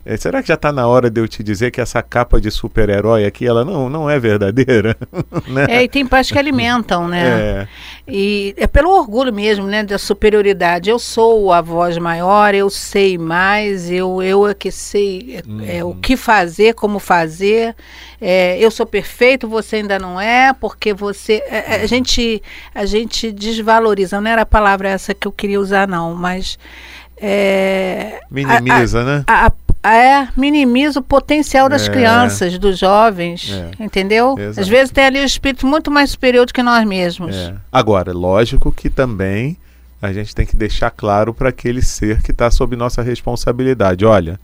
é, 0.10 0.18
será 0.18 0.42
que 0.42 0.48
já 0.48 0.56
está 0.56 0.72
na 0.72 0.88
hora 0.88 1.08
de 1.08 1.22
eu 1.22 1.28
te 1.28 1.44
dizer 1.44 1.70
que 1.70 1.80
essa 1.80 2.02
capa 2.02 2.42
de 2.42 2.50
super-herói 2.50 3.26
aqui, 3.26 3.46
ela 3.46 3.64
não, 3.64 3.88
não 3.88 4.10
é 4.10 4.18
verdadeira? 4.18 4.98
né? 5.48 5.68
É, 5.70 5.84
e 5.84 5.88
tem 5.88 6.04
pais 6.04 6.32
que 6.32 6.40
alimentam, 6.40 7.08
né? 7.08 7.28
É. 7.28 7.68
E 8.08 8.56
é 8.58 8.66
pelo 8.66 8.90
orgulho 8.90 9.32
mesmo, 9.32 9.68
né, 9.68 9.84
da 9.84 10.00
superioridade. 10.00 10.90
Eu 10.90 10.98
sou 10.98 11.54
a 11.54 11.62
voz 11.62 11.96
maior, 12.00 12.56
eu 12.56 12.72
sei 12.72 13.20
mais, 13.20 13.88
eu, 13.92 14.20
eu 14.24 14.48
é 14.48 14.56
que 14.56 14.72
sei 14.72 15.44
é, 15.68 15.78
é, 15.78 15.84
o 15.84 15.90
uhum. 15.90 16.02
que 16.02 16.18
fazer, 16.18 16.74
como 16.74 16.98
fazer. 16.98 17.76
É, 18.20 18.58
eu 18.58 18.72
sou 18.72 18.88
perfeito, 18.88 19.48
você 19.48 19.76
ainda 19.76 20.00
não 20.00 20.20
é, 20.20 20.54
porque 20.54 20.92
você. 20.92 21.44
É, 21.46 21.82
a, 21.84 21.86
gente, 21.86 22.42
a 22.74 22.84
gente 22.84 23.32
desvaloriza, 23.32 24.20
não 24.20 24.32
era 24.32 24.42
a 24.42 24.46
palavra 24.48 24.90
essa 24.90 25.14
que 25.14 25.28
eu 25.28 25.32
queria 25.32 25.60
usar, 25.60 25.88
não, 25.88 26.16
mas. 26.16 26.58
É, 27.22 28.22
Minimiza, 28.32 29.00
a, 29.00 29.02
a, 29.02 29.06
né? 29.06 29.24
A, 29.28 29.52
é, 29.84 30.28
minimiza 30.36 31.00
o 31.00 31.04
potencial 31.04 31.70
das 31.70 31.88
é. 31.88 31.92
crianças, 31.92 32.58
dos 32.58 32.78
jovens, 32.78 33.52
é. 33.52 33.84
entendeu? 33.84 34.36
Exato. 34.38 34.60
Às 34.60 34.68
vezes 34.68 34.92
tem 34.92 35.06
ali 35.06 35.20
o 35.20 35.22
um 35.24 35.26
espírito 35.26 35.66
muito 35.66 35.90
mais 35.90 36.12
superior 36.12 36.46
do 36.46 36.54
que 36.54 36.62
nós 36.62 36.86
mesmos. 36.86 37.36
É. 37.36 37.56
Agora, 37.72 38.12
lógico 38.12 38.72
que 38.72 38.90
também 38.90 39.58
a 40.02 40.12
gente 40.12 40.36
tem 40.36 40.46
que 40.46 40.56
deixar 40.56 40.92
claro 40.92 41.34
para 41.34 41.50
aquele 41.50 41.82
ser 41.82 42.22
que 42.22 42.32
está 42.32 42.52
sob 42.52 42.76
nossa 42.76 43.02
responsabilidade. 43.02 44.06
Olha, 44.06 44.40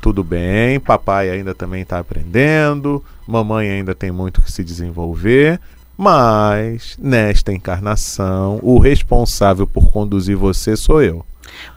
tudo 0.00 0.22
bem, 0.22 0.78
papai 0.78 1.30
ainda 1.30 1.54
também 1.54 1.82
está 1.82 1.98
aprendendo, 1.98 3.02
mamãe 3.26 3.70
ainda 3.70 3.94
tem 3.94 4.10
muito 4.10 4.42
que 4.42 4.52
se 4.52 4.62
desenvolver, 4.62 5.58
mas 5.96 6.96
nesta 6.98 7.52
encarnação, 7.52 8.58
o 8.62 8.78
responsável 8.78 9.66
por 9.66 9.90
conduzir 9.90 10.36
você 10.36 10.76
sou 10.76 11.02
eu. 11.02 11.24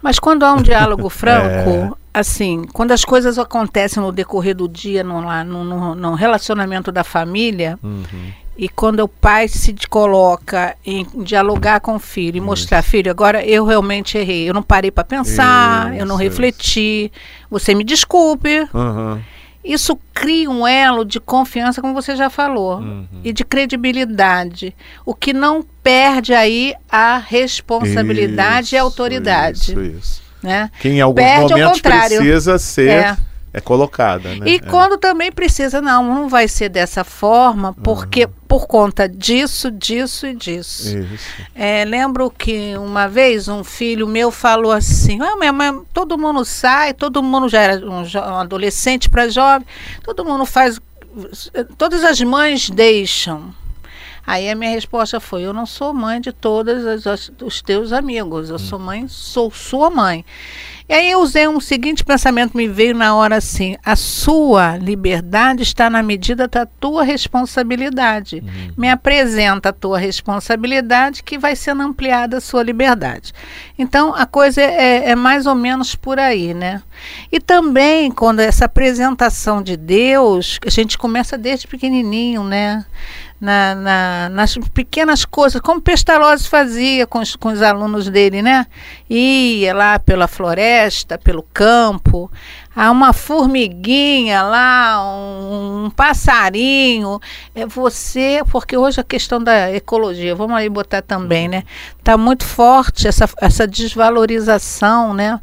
Mas 0.02 0.20
quando 0.20 0.44
há 0.44 0.54
um 0.54 0.62
diálogo 0.62 1.08
franco, 1.10 1.70
é 1.70 1.92
assim, 2.20 2.66
quando 2.74 2.92
as 2.92 3.06
coisas 3.06 3.38
acontecem 3.38 4.02
no 4.02 4.12
decorrer 4.12 4.56
do 4.56 4.68
dia, 4.68 5.04
no, 5.04 5.22
no, 5.22 5.64
no, 5.64 5.96
no 5.96 6.14
relacionamento 6.16 6.92
da 6.92 7.04
família, 7.04 7.78
uhum. 7.84 8.32
e 8.58 8.68
quando 8.68 9.00
o 9.02 9.08
pai 9.08 9.48
se 9.48 9.76
coloca 9.90 10.76
em 10.86 11.06
dialogar 11.24 11.80
com 11.80 11.96
o 11.96 12.00
filho 12.00 12.38
e 12.38 12.42
mostrar, 12.42 12.80
isso. 12.80 12.90
filho, 12.90 13.12
agora 13.12 13.46
eu 13.46 13.66
realmente 13.66 14.18
errei, 14.18 14.50
eu 14.50 14.54
não 14.54 14.64
parei 14.64 14.92
para 14.92 15.04
pensar, 15.04 15.92
isso, 15.92 16.02
eu 16.02 16.06
não 16.06 16.16
refleti, 16.16 17.12
você 17.50 17.74
me 17.76 17.84
desculpe. 17.84 18.68
Uhum. 18.74 19.22
Isso 19.64 20.00
cria 20.14 20.50
um 20.50 20.66
elo 20.66 21.04
de 21.04 21.20
confiança, 21.20 21.82
como 21.82 21.94
você 21.94 22.16
já 22.16 22.30
falou, 22.30 22.78
uhum. 22.78 23.06
e 23.22 23.34
de 23.34 23.44
credibilidade. 23.44 24.74
O 25.06 25.14
que 25.14 25.34
não 25.34 25.62
perde 25.84 26.34
aí 26.34 26.74
a 26.90 27.18
responsabilidade 27.18 28.68
isso, 28.68 28.76
e 28.76 28.78
a 28.78 28.82
autoridade. 28.82 29.72
Isso, 29.72 29.82
isso. 29.82 30.27
Né? 30.48 30.72
Que 30.80 30.90
em 30.90 31.02
alguns 31.02 31.24
Perde 31.24 31.54
momentos 31.54 31.82
precisa 31.82 32.58
ser 32.58 32.90
é. 32.90 33.18
é 33.54 33.60
colocada, 33.60 34.30
né? 34.36 34.46
E 34.46 34.56
é. 34.56 34.60
quando 34.60 34.98
também 34.98 35.30
precisa, 35.30 35.82
não, 35.82 36.04
não 36.04 36.30
vai 36.30 36.48
ser 36.48 36.70
dessa 36.70 37.04
forma, 37.04 37.74
porque 37.84 38.24
uhum. 38.24 38.32
por 38.48 38.66
conta 38.66 39.10
disso, 39.10 39.70
disso 39.70 40.26
e 40.26 40.34
disso. 40.34 40.98
É, 41.54 41.84
lembro 41.84 42.32
que 42.32 42.78
uma 42.78 43.08
vez 43.08 43.50
um 43.50 43.62
filho 43.64 44.08
meu 44.08 44.32
falou 44.32 44.72
assim: 44.72 45.22
ah, 45.22 45.36
minha 45.36 45.52
mãe, 45.52 45.82
todo 45.94 46.18
mundo 46.18 46.46
sai, 46.46 46.94
todo 46.94 47.22
mundo 47.22 47.50
já 47.50 47.62
era 47.62 47.86
um, 47.86 48.04
um 48.04 48.40
adolescente 48.40 49.10
para 49.10 49.28
jovem, 49.28 49.68
todo 50.02 50.24
mundo 50.24 50.46
faz. 50.46 50.80
Todas 51.78 52.06
as 52.06 52.22
mães 52.22 52.70
deixam. 52.70 53.54
Aí 54.28 54.50
a 54.50 54.56
minha 54.56 54.72
resposta 54.72 55.22
foi: 55.22 55.44
Eu 55.44 55.54
não 55.54 55.66
sou 55.66 55.94
mãe 55.94 56.20
de 56.20 56.34
todos 56.34 56.84
os 57.42 57.62
teus 57.62 57.94
amigos, 57.94 58.50
eu 58.50 58.60
sou 58.60 58.78
mãe, 58.78 59.08
sou 59.08 59.50
sua 59.50 59.90
mãe. 59.90 60.26
E 60.90 60.94
aí 60.94 61.12
eu 61.12 61.20
usei 61.20 61.48
um 61.50 61.60
seguinte 61.60 62.06
pensamento, 62.06 62.56
me 62.56 62.68
veio 62.68 62.96
na 62.96 63.14
hora 63.14 63.36
assim: 63.36 63.76
a 63.84 63.96
sua 63.96 64.78
liberdade 64.78 65.64
está 65.64 65.90
na 65.90 66.02
medida 66.02 66.48
da 66.48 66.66
tua 66.66 67.04
responsabilidade. 67.04 68.38
Uhum. 68.38 68.74
Me 68.78 68.90
apresenta 68.90 69.70
a 69.70 69.74
tua 69.74 70.00
responsabilidade 70.00 71.24
que 71.24 71.38
vai 71.38 71.58
sendo 71.58 71.84
ampliada 71.84 72.38
a 72.38 72.42
sua 72.42 72.64
liberdade. 72.64 73.34
Então 73.78 74.16
a 74.16 74.26
coisa 74.26 74.62
é, 74.62 75.10
é 75.10 75.16
mais 75.16 75.46
ou 75.46 75.56
menos 75.56 75.94
por 75.94 76.20
aí, 76.20 76.54
né? 76.54 76.82
E 77.30 77.40
também 77.42 78.10
quando 78.10 78.40
essa 78.40 78.66
apresentação 78.66 79.62
de 79.62 79.76
Deus, 79.76 80.58
a 80.66 80.70
gente 80.70 80.98
começa 80.98 81.38
desde 81.38 81.68
pequenininho, 81.68 82.46
né? 82.46 82.86
na, 83.40 83.76
na, 83.76 84.30
nas 84.30 84.58
pequenas 84.74 85.24
coisas, 85.24 85.62
como 85.62 85.80
Pestalozzi 85.80 86.50
fazia 86.50 87.06
com 87.06 87.20
os, 87.20 87.36
com 87.36 87.50
os 87.50 87.62
alunos 87.62 88.10
dele, 88.10 88.42
né? 88.42 88.66
Ia 89.10 89.74
lá 89.74 90.00
pela 90.00 90.28
floresta, 90.28 90.77
pelo 91.24 91.44
campo, 91.54 92.32
há 92.76 92.92
uma 92.92 93.14
formiguinha 93.14 94.42
lá, 94.44 95.04
um, 95.04 95.86
um, 95.86 95.90
passarinho, 95.90 97.20
é 97.56 97.66
você, 97.66 98.42
porque 98.52 98.78
hoje 98.78 99.02
a 99.02 99.04
questão 99.04 99.42
da 99.42 99.72
ecologia, 99.72 100.36
vamos 100.36 100.56
aí 100.56 100.70
botar 100.70 101.02
também, 101.02 101.48
né? 101.48 101.64
Tá 102.04 102.18
muito 102.18 102.46
forte 102.46 103.08
essa, 103.08 103.30
essa 103.42 103.68
desvalorização, 103.68 105.14
né? 105.14 105.40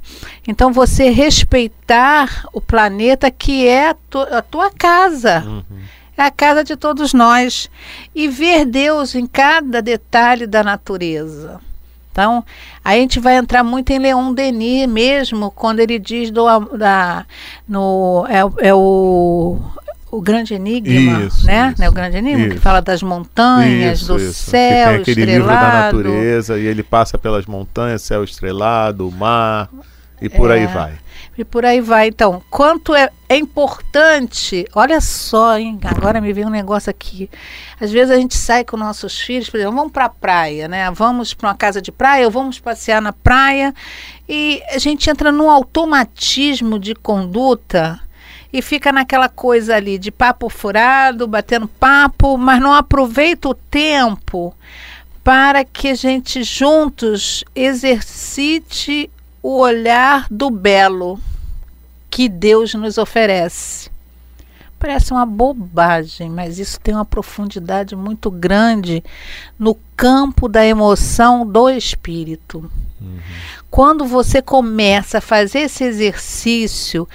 Então 0.46 0.72
você 0.72 1.10
respeitar 1.10 2.46
o 2.52 2.60
planeta 2.60 3.30
que 3.30 3.66
é 3.66 3.90
a, 3.90 3.96
tu, 4.08 4.18
a 4.20 4.42
tua 4.42 4.70
casa. 4.70 5.44
Uhum 5.46 5.84
é 6.16 6.22
a 6.22 6.30
casa 6.30 6.62
de 6.62 6.76
todos 6.76 7.12
nós 7.12 7.68
e 8.14 8.28
ver 8.28 8.64
Deus 8.64 9.14
em 9.14 9.26
cada 9.26 9.82
detalhe 9.82 10.46
da 10.46 10.62
natureza. 10.62 11.60
Então, 12.14 12.44
a 12.84 12.94
gente 12.94 13.18
vai 13.18 13.36
entrar 13.36 13.64
muito 13.64 13.90
em 13.90 13.98
Leon 13.98 14.32
Denis 14.32 14.86
mesmo, 14.86 15.50
quando 15.50 15.80
ele 15.80 15.98
diz 15.98 16.30
do, 16.30 16.46
da, 16.76 17.26
no, 17.68 18.24
é, 18.28 18.68
é 18.68 18.72
o, 18.72 19.58
o 20.12 20.20
grande 20.20 20.54
enigma, 20.54 21.24
isso, 21.24 21.44
né? 21.44 21.70
Isso, 21.72 21.80
né? 21.80 21.88
O 21.88 21.92
grande 21.92 22.16
enigma 22.16 22.46
isso. 22.46 22.54
que 22.54 22.60
fala 22.60 22.80
das 22.80 23.02
montanhas, 23.02 24.06
do 24.06 24.16
céu 24.20 25.00
que 25.02 25.12
tem 25.12 25.24
aquele 25.24 25.32
estrelado. 25.32 25.32
livro 25.32 25.48
da 25.48 25.82
natureza 26.12 26.56
e 26.56 26.66
ele 26.66 26.84
passa 26.84 27.18
pelas 27.18 27.46
montanhas, 27.46 28.02
céu 28.02 28.22
estrelado, 28.22 29.08
o 29.08 29.10
mar 29.10 29.68
e 30.22 30.28
por 30.28 30.52
é. 30.52 30.54
aí 30.54 30.66
vai 30.68 31.03
e 31.36 31.44
por 31.44 31.64
aí 31.64 31.80
vai. 31.80 32.08
Então, 32.08 32.42
quanto 32.48 32.94
é, 32.94 33.10
é, 33.28 33.36
importante, 33.36 34.66
olha 34.74 35.00
só, 35.00 35.58
hein? 35.58 35.78
Agora 35.84 36.20
me 36.20 36.32
veio 36.32 36.46
um 36.46 36.50
negócio 36.50 36.90
aqui. 36.90 37.28
Às 37.80 37.90
vezes 37.90 38.10
a 38.10 38.16
gente 38.16 38.36
sai 38.36 38.64
com 38.64 38.76
nossos 38.76 39.18
filhos, 39.20 39.50
por 39.50 39.58
exemplo, 39.58 39.76
vamos 39.76 39.92
para 39.92 40.04
a 40.06 40.10
praia, 40.10 40.68
né? 40.68 40.90
Vamos 40.92 41.34
para 41.34 41.48
uma 41.48 41.54
casa 41.54 41.82
de 41.82 41.90
praia 41.90 42.24
ou 42.24 42.30
vamos 42.30 42.58
passear 42.58 43.02
na 43.02 43.12
praia 43.12 43.74
e 44.28 44.62
a 44.70 44.78
gente 44.78 45.10
entra 45.10 45.32
num 45.32 45.50
automatismo 45.50 46.78
de 46.78 46.94
conduta 46.94 48.00
e 48.52 48.62
fica 48.62 48.92
naquela 48.92 49.28
coisa 49.28 49.74
ali 49.74 49.98
de 49.98 50.12
papo 50.12 50.48
furado, 50.48 51.26
batendo 51.26 51.66
papo, 51.66 52.38
mas 52.38 52.60
não 52.60 52.72
aproveita 52.72 53.48
o 53.48 53.54
tempo 53.54 54.54
para 55.24 55.64
que 55.64 55.88
a 55.88 55.94
gente 55.94 56.44
juntos 56.44 57.42
exercite 57.56 59.10
o 59.44 59.58
olhar 59.58 60.26
do 60.30 60.48
belo 60.48 61.20
que 62.08 62.30
Deus 62.30 62.72
nos 62.72 62.96
oferece. 62.96 63.90
Parece 64.78 65.12
uma 65.12 65.26
bobagem, 65.26 66.30
mas 66.30 66.58
isso 66.58 66.80
tem 66.80 66.94
uma 66.94 67.04
profundidade 67.04 67.94
muito 67.94 68.30
grande 68.30 69.04
no 69.58 69.76
campo 69.94 70.48
da 70.48 70.64
emoção 70.64 71.46
do 71.46 71.68
espírito. 71.68 72.70
Uhum. 72.98 73.18
Quando 73.70 74.06
você 74.06 74.40
começa 74.40 75.18
a 75.18 75.20
fazer 75.20 75.58
esse 75.60 75.84
exercício 75.84 77.06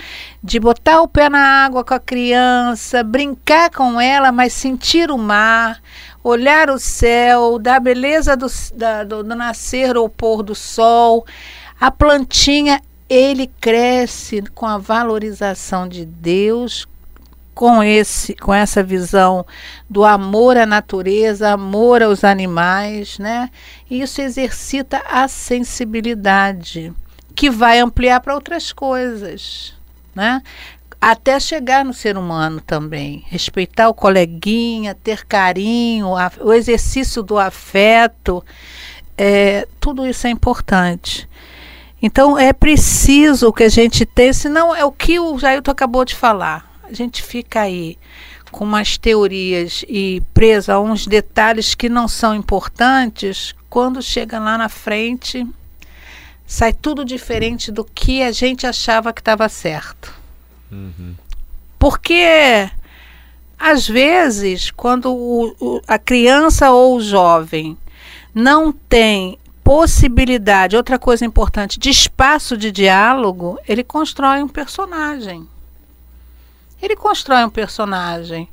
de 0.43 0.59
botar 0.59 1.01
o 1.01 1.07
pé 1.07 1.29
na 1.29 1.65
água 1.65 1.83
com 1.83 1.95
a 1.95 1.99
criança, 1.99 3.03
brincar 3.03 3.71
com 3.71 3.99
ela, 3.99 4.31
mas 4.31 4.53
sentir 4.53 5.09
o 5.09 5.17
mar, 5.17 5.81
olhar 6.23 6.69
o 6.69 6.77
céu, 6.77 7.57
da 7.57 7.79
beleza 7.79 8.37
do, 8.37 8.45
da, 8.75 9.03
do, 9.03 9.23
do 9.23 9.35
nascer 9.35 9.97
ou 9.97 10.07
pôr 10.07 10.43
do 10.43 10.53
sol, 10.53 11.25
a 11.79 11.89
plantinha, 11.89 12.81
ele 13.09 13.47
cresce 13.47 14.41
com 14.53 14.65
a 14.65 14.77
valorização 14.77 15.87
de 15.87 16.05
Deus, 16.05 16.87
com 17.55 17.83
esse 17.83 18.35
com 18.35 18.53
essa 18.53 18.81
visão 18.81 19.45
do 19.89 20.05
amor 20.05 20.55
à 20.55 20.65
natureza, 20.65 21.51
amor 21.51 22.01
aos 22.01 22.23
animais, 22.23 23.17
né? 23.19 23.49
E 23.89 24.01
isso 24.01 24.21
exercita 24.21 25.01
a 25.09 25.27
sensibilidade, 25.27 26.93
que 27.35 27.49
vai 27.49 27.79
ampliar 27.79 28.19
para 28.21 28.35
outras 28.35 28.71
coisas, 28.71 29.73
né? 30.15 30.41
Até 31.01 31.39
chegar 31.39 31.83
no 31.83 31.93
ser 31.93 32.17
humano 32.17 32.61
também, 32.61 33.23
respeitar 33.27 33.89
o 33.89 33.93
coleguinha, 33.93 34.95
ter 34.95 35.25
carinho, 35.25 36.15
a, 36.15 36.31
o 36.41 36.53
exercício 36.53 37.23
do 37.23 37.37
afeto, 37.37 38.43
é, 39.17 39.67
tudo 39.79 40.05
isso 40.05 40.27
é 40.27 40.29
importante. 40.29 41.27
Então 42.01 42.37
é 42.37 42.53
preciso 42.53 43.51
que 43.51 43.63
a 43.63 43.69
gente 43.69 44.05
tenha, 44.05 44.33
senão 44.33 44.75
é 44.75 44.85
o 44.85 44.91
que 44.91 45.19
o 45.19 45.37
Jailton 45.37 45.71
acabou 45.71 46.05
de 46.05 46.15
falar. 46.15 46.69
A 46.83 46.93
gente 46.93 47.21
fica 47.21 47.61
aí 47.61 47.97
com 48.51 48.63
umas 48.63 48.97
teorias 48.97 49.83
e 49.87 50.23
presa 50.33 50.73
a 50.73 50.79
uns 50.79 51.05
detalhes 51.05 51.75
que 51.75 51.89
não 51.89 52.07
são 52.07 52.33
importantes, 52.33 53.53
quando 53.69 54.01
chega 54.01 54.39
lá 54.39 54.57
na 54.57 54.69
frente, 54.69 55.45
sai 56.47 56.73
tudo 56.73 57.05
diferente 57.05 57.71
do 57.71 57.83
que 57.83 58.23
a 58.23 58.31
gente 58.31 58.65
achava 58.65 59.13
que 59.13 59.21
estava 59.21 59.47
certo. 59.47 60.13
Uhum. 60.71 61.13
Porque 61.77 62.69
às 63.57 63.87
vezes, 63.87 64.71
quando 64.71 65.13
o, 65.13 65.55
o, 65.59 65.81
a 65.87 65.99
criança 65.99 66.71
ou 66.71 66.95
o 66.95 67.01
jovem 67.01 67.77
não 68.33 68.71
tem 68.71 69.37
possibilidade, 69.69 70.75
outra 70.75 70.97
coisa 70.97 71.23
importante, 71.23 71.77
de 71.77 71.91
espaço 71.91 72.57
de 72.57 72.71
diálogo, 72.71 73.59
ele 73.67 73.83
constrói 73.83 74.41
um 74.41 74.47
personagem. 74.47 75.47
Ele 76.81 76.95
constrói 76.95 77.45
um 77.45 77.51
personagem. 77.51 78.49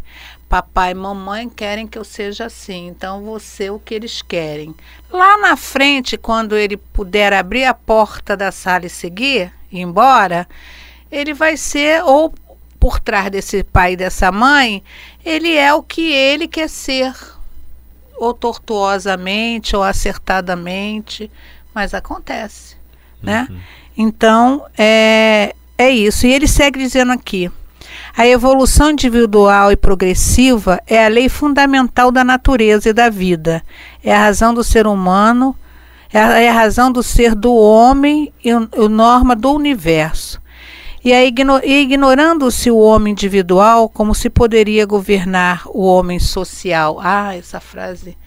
Papai 0.46 0.90
e 0.90 0.94
mamãe 0.94 1.48
querem 1.48 1.86
que 1.86 1.96
eu 1.96 2.04
seja 2.04 2.44
assim, 2.44 2.88
então 2.88 3.24
vou 3.24 3.40
ser 3.40 3.72
o 3.72 3.78
que 3.78 3.94
eles 3.94 4.20
querem. 4.20 4.74
Lá 5.10 5.38
na 5.38 5.56
frente, 5.56 6.18
quando 6.18 6.54
ele 6.54 6.76
puder 6.76 7.32
abrir 7.32 7.64
a 7.64 7.72
porta 7.72 8.36
da 8.36 8.52
sala 8.52 8.84
e 8.84 8.90
seguir, 8.90 9.50
ir 9.72 9.80
embora, 9.80 10.46
ele 11.10 11.32
vai 11.32 11.56
ser, 11.56 12.04
ou 12.04 12.34
por 12.78 13.00
trás 13.00 13.30
desse 13.30 13.64
pai 13.64 13.94
e 13.94 13.96
dessa 13.96 14.30
mãe, 14.30 14.84
ele 15.24 15.56
é 15.56 15.72
o 15.72 15.82
que 15.82 16.12
ele 16.12 16.46
quer 16.46 16.68
ser 16.68 17.14
ou 18.18 18.32
tortuosamente 18.32 19.76
ou 19.76 19.82
acertadamente, 19.82 21.30
mas 21.74 21.94
acontece, 21.94 22.76
né? 23.22 23.46
uhum. 23.48 23.54
né? 23.54 23.62
Então, 23.98 24.66
é, 24.76 25.54
é 25.78 25.90
isso. 25.90 26.26
E 26.26 26.32
ele 26.32 26.46
segue 26.46 26.78
dizendo 26.78 27.12
aqui: 27.12 27.50
a 28.16 28.26
evolução 28.26 28.90
individual 28.90 29.72
e 29.72 29.76
progressiva 29.76 30.80
é 30.86 31.04
a 31.04 31.08
lei 31.08 31.28
fundamental 31.28 32.10
da 32.10 32.24
natureza 32.24 32.90
e 32.90 32.92
da 32.92 33.08
vida. 33.08 33.62
É 34.02 34.14
a 34.14 34.20
razão 34.20 34.52
do 34.52 34.62
ser 34.62 34.86
humano, 34.86 35.56
é 36.12 36.18
a, 36.18 36.40
é 36.40 36.48
a 36.48 36.52
razão 36.52 36.92
do 36.92 37.02
ser 37.02 37.34
do 37.34 37.54
homem 37.54 38.32
e 38.44 38.50
a 38.50 38.60
norma 38.88 39.34
do 39.34 39.52
universo. 39.52 40.40
E, 41.08 41.82
ignorando-se 41.82 42.68
o 42.68 42.78
homem 42.78 43.12
individual, 43.12 43.88
como 43.88 44.12
se 44.12 44.28
poderia 44.28 44.84
governar 44.84 45.62
o 45.66 45.84
homem 45.84 46.18
social? 46.18 46.98
Ah, 47.00 47.32
essa 47.36 47.60
frase 47.60 48.18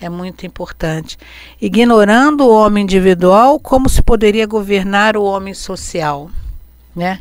é 0.00 0.08
muito 0.08 0.46
importante. 0.46 1.18
Ignorando 1.60 2.46
o 2.46 2.54
homem 2.54 2.84
individual, 2.84 3.58
como 3.58 3.88
se 3.88 4.00
poderia 4.04 4.46
governar 4.46 5.16
o 5.16 5.24
homem 5.24 5.52
social? 5.52 6.30
Né? 6.94 7.18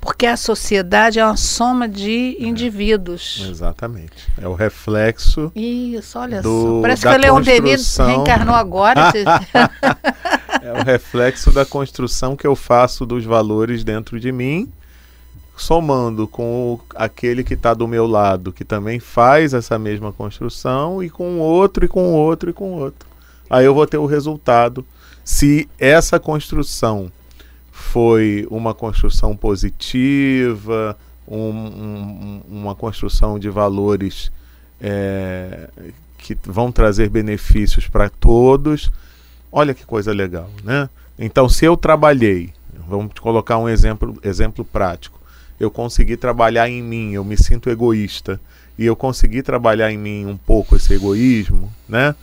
Porque 0.00 0.26
a 0.26 0.36
sociedade 0.36 1.20
é 1.20 1.24
uma 1.24 1.36
soma 1.36 1.88
de 1.88 2.36
é. 2.40 2.44
indivíduos. 2.44 3.44
É, 3.46 3.48
exatamente. 3.48 4.26
É 4.40 4.48
o 4.48 4.54
reflexo. 4.54 5.52
Isso, 5.54 6.18
olha 6.18 6.42
do, 6.42 6.62
só. 6.62 6.80
Parece 6.82 7.02
que 7.06 7.14
o 7.14 7.16
Leon 7.16 7.40
Denis 7.40 7.96
reencarnou 7.96 8.56
agora. 8.56 9.12
é 10.62 10.72
o 10.72 10.84
reflexo 10.84 11.50
da 11.50 11.64
construção 11.64 12.36
que 12.36 12.46
eu 12.46 12.54
faço 12.54 13.04
dos 13.04 13.24
valores 13.24 13.84
dentro 13.84 14.18
de 14.20 14.30
mim 14.30 14.72
somando 15.56 16.26
com 16.26 16.74
o, 16.74 16.80
aquele 16.94 17.44
que 17.44 17.54
está 17.54 17.74
do 17.74 17.86
meu 17.86 18.06
lado, 18.06 18.52
que 18.52 18.64
também 18.64 18.98
faz 18.98 19.54
essa 19.54 19.78
mesma 19.78 20.12
construção, 20.12 21.02
e 21.02 21.10
com 21.10 21.38
outro, 21.38 21.84
e 21.84 21.88
com 21.88 22.12
outro, 22.12 22.50
e 22.50 22.52
com 22.52 22.72
outro. 22.72 23.08
Aí 23.48 23.64
eu 23.64 23.74
vou 23.74 23.86
ter 23.86 23.98
o 23.98 24.06
resultado. 24.06 24.84
Se 25.24 25.68
essa 25.78 26.18
construção 26.18 27.12
foi 27.70 28.46
uma 28.50 28.74
construção 28.74 29.36
positiva, 29.36 30.96
um, 31.28 31.36
um, 31.38 32.42
uma 32.48 32.74
construção 32.74 33.38
de 33.38 33.48
valores 33.48 34.32
é, 34.80 35.68
que 36.18 36.36
vão 36.44 36.72
trazer 36.72 37.08
benefícios 37.08 37.86
para 37.86 38.08
todos. 38.08 38.90
Olha 39.52 39.74
que 39.74 39.84
coisa 39.84 40.12
legal, 40.12 40.48
né? 40.64 40.88
Então, 41.18 41.46
se 41.46 41.66
eu 41.66 41.76
trabalhei, 41.76 42.54
vamos 42.88 43.12
colocar 43.20 43.58
um 43.58 43.68
exemplo, 43.68 44.18
exemplo 44.24 44.64
prático. 44.64 45.20
Eu 45.60 45.70
consegui 45.70 46.16
trabalhar 46.16 46.70
em 46.70 46.82
mim, 46.82 47.12
eu 47.12 47.22
me 47.22 47.36
sinto 47.36 47.68
egoísta 47.68 48.40
e 48.78 48.86
eu 48.86 48.96
consegui 48.96 49.42
trabalhar 49.42 49.92
em 49.92 49.98
mim 49.98 50.26
um 50.26 50.36
pouco 50.36 50.74
esse 50.74 50.94
egoísmo, 50.94 51.70
né? 51.86 52.14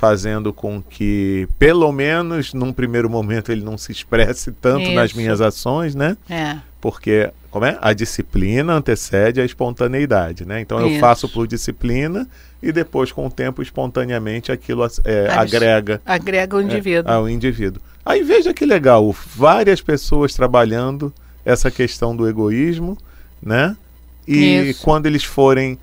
Fazendo 0.00 0.50
com 0.50 0.80
que, 0.80 1.46
pelo 1.58 1.92
menos 1.92 2.54
num 2.54 2.72
primeiro 2.72 3.10
momento, 3.10 3.52
ele 3.52 3.62
não 3.62 3.76
se 3.76 3.92
expresse 3.92 4.50
tanto 4.50 4.84
Isso. 4.84 4.94
nas 4.94 5.12
minhas 5.12 5.42
ações, 5.42 5.94
né? 5.94 6.16
É. 6.26 6.56
Porque 6.80 7.30
como 7.50 7.66
é? 7.66 7.76
A 7.82 7.92
disciplina 7.92 8.72
antecede 8.72 9.42
a 9.42 9.44
espontaneidade, 9.44 10.46
né? 10.46 10.62
Então 10.62 10.78
Isso. 10.78 10.94
eu 10.94 11.00
faço 11.00 11.28
por 11.28 11.46
disciplina 11.46 12.26
e 12.62 12.72
depois, 12.72 13.12
com 13.12 13.26
o 13.26 13.30
tempo, 13.30 13.60
espontaneamente 13.60 14.50
aquilo 14.50 14.86
é, 15.04 15.28
agrega. 15.28 16.00
Agrega 16.06 16.56
o 16.56 16.62
indivíduo. 16.62 17.12
É, 17.12 17.14
ao 17.14 17.28
indivíduo. 17.28 17.82
Aí 18.02 18.22
veja 18.22 18.54
que 18.54 18.64
legal, 18.64 19.14
várias 19.36 19.82
pessoas 19.82 20.32
trabalhando 20.32 21.12
essa 21.44 21.70
questão 21.70 22.16
do 22.16 22.26
egoísmo, 22.26 22.96
né? 23.42 23.76
E 24.26 24.70
Isso. 24.70 24.82
quando 24.82 25.04
eles 25.04 25.24
forem 25.24 25.78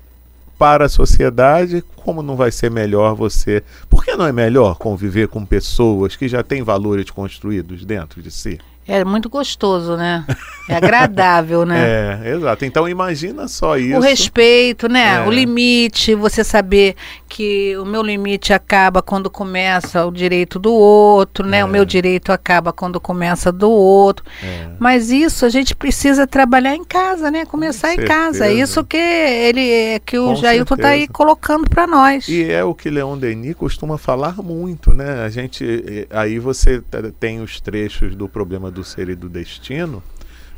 para 0.58 0.86
a 0.86 0.88
sociedade, 0.88 1.84
como 1.96 2.22
não 2.22 2.34
vai 2.34 2.50
ser 2.50 2.70
melhor 2.70 3.14
você? 3.14 3.62
Por 3.88 4.04
que 4.04 4.16
não 4.16 4.26
é 4.26 4.32
melhor 4.32 4.76
conviver 4.76 5.28
com 5.28 5.46
pessoas 5.46 6.16
que 6.16 6.26
já 6.26 6.42
têm 6.42 6.62
valores 6.62 7.08
construídos 7.10 7.84
dentro 7.84 8.20
de 8.20 8.30
si? 8.30 8.58
É 8.88 9.04
muito 9.04 9.28
gostoso, 9.28 9.98
né? 9.98 10.24
É 10.66 10.74
agradável, 10.74 11.66
né? 11.66 11.78
É, 11.88 12.34
exato. 12.34 12.64
Então 12.64 12.88
imagina 12.88 13.48
só 13.48 13.76
isso. 13.76 13.96
O 13.96 14.00
respeito, 14.00 14.88
né? 14.88 15.16
É. 15.16 15.20
O 15.26 15.30
limite, 15.30 16.14
você 16.14 16.42
saber 16.42 16.96
que 17.28 17.76
o 17.76 17.84
meu 17.84 18.02
limite 18.02 18.52
acaba 18.52 19.02
quando 19.02 19.30
começa 19.30 20.04
o 20.06 20.10
direito 20.10 20.58
do 20.58 20.72
outro, 20.72 21.46
né? 21.46 21.58
É. 21.58 21.64
O 21.64 21.68
meu 21.68 21.84
direito 21.84 22.32
acaba 22.32 22.72
quando 22.72 23.00
começa 23.00 23.52
do 23.52 23.70
outro. 23.70 24.24
É. 24.42 24.68
Mas 24.78 25.10
isso 25.10 25.44
a 25.44 25.48
gente 25.48 25.74
precisa 25.74 26.26
trabalhar 26.26 26.74
em 26.74 26.84
casa, 26.84 27.30
né? 27.30 27.44
Começar 27.44 27.94
em 27.94 28.04
casa. 28.04 28.46
É 28.46 28.52
isso 28.52 28.84
que 28.84 28.96
ele 28.96 30.00
que 30.04 30.18
o 30.18 30.28
Com 30.28 30.36
Jailton 30.36 30.74
está 30.74 30.88
aí 30.88 31.08
colocando 31.08 31.68
para 31.68 31.86
nós. 31.86 32.28
E 32.28 32.50
é 32.50 32.64
o 32.64 32.74
que 32.74 32.90
Leon 32.90 33.18
Denis 33.18 33.54
costuma 33.54 33.98
falar 33.98 34.36
muito, 34.42 34.92
né? 34.92 35.24
A 35.24 35.28
gente 35.28 36.06
aí 36.10 36.38
você 36.38 36.82
tem 37.20 37.40
os 37.40 37.60
trechos 37.60 38.14
do 38.14 38.28
problema 38.28 38.70
do 38.70 38.77
do 38.78 38.84
ser 38.84 39.08
e 39.08 39.16
do 39.16 39.28
destino, 39.28 40.02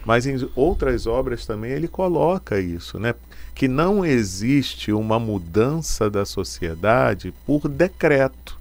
mas 0.04 0.26
em 0.26 0.36
outras 0.54 1.06
obras 1.06 1.46
também 1.46 1.72
ele 1.72 1.88
coloca 1.88 2.60
isso, 2.60 2.98
né? 2.98 3.14
Que 3.54 3.66
não 3.66 4.04
existe 4.04 4.92
uma 4.92 5.18
mudança 5.18 6.10
da 6.10 6.24
sociedade 6.24 7.32
por 7.46 7.66
decreto 7.66 8.58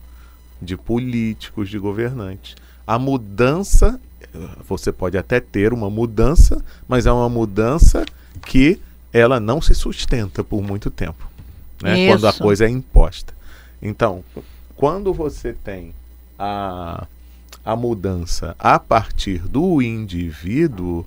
de 0.62 0.78
políticos, 0.78 1.70
de 1.70 1.78
governantes. 1.78 2.56
A 2.88 2.98
mudança, 2.98 4.00
você 4.68 4.92
pode 4.92 5.18
até 5.18 5.40
ter 5.40 5.74
uma 5.74 5.90
mudança, 5.90 6.64
mas 6.88 7.06
é 7.06 7.12
uma 7.12 7.30
mudança 7.30 8.06
que 8.46 8.80
ela 9.12 9.40
não 9.40 9.62
se 9.62 9.74
sustenta 9.74 10.44
por 10.44 10.62
muito 10.62 10.90
tempo, 10.90 11.30
né? 11.82 12.08
Quando 12.08 12.28
a 12.28 12.34
coisa 12.34 12.66
é 12.66 12.70
imposta. 12.70 13.34
Então, 13.82 14.24
quando 14.76 15.14
você 15.14 15.54
tem 15.54 15.94
a 16.38 17.06
a 17.72 17.76
mudança 17.76 18.56
a 18.58 18.80
partir 18.80 19.40
do 19.40 19.80
indivíduo, 19.80 21.06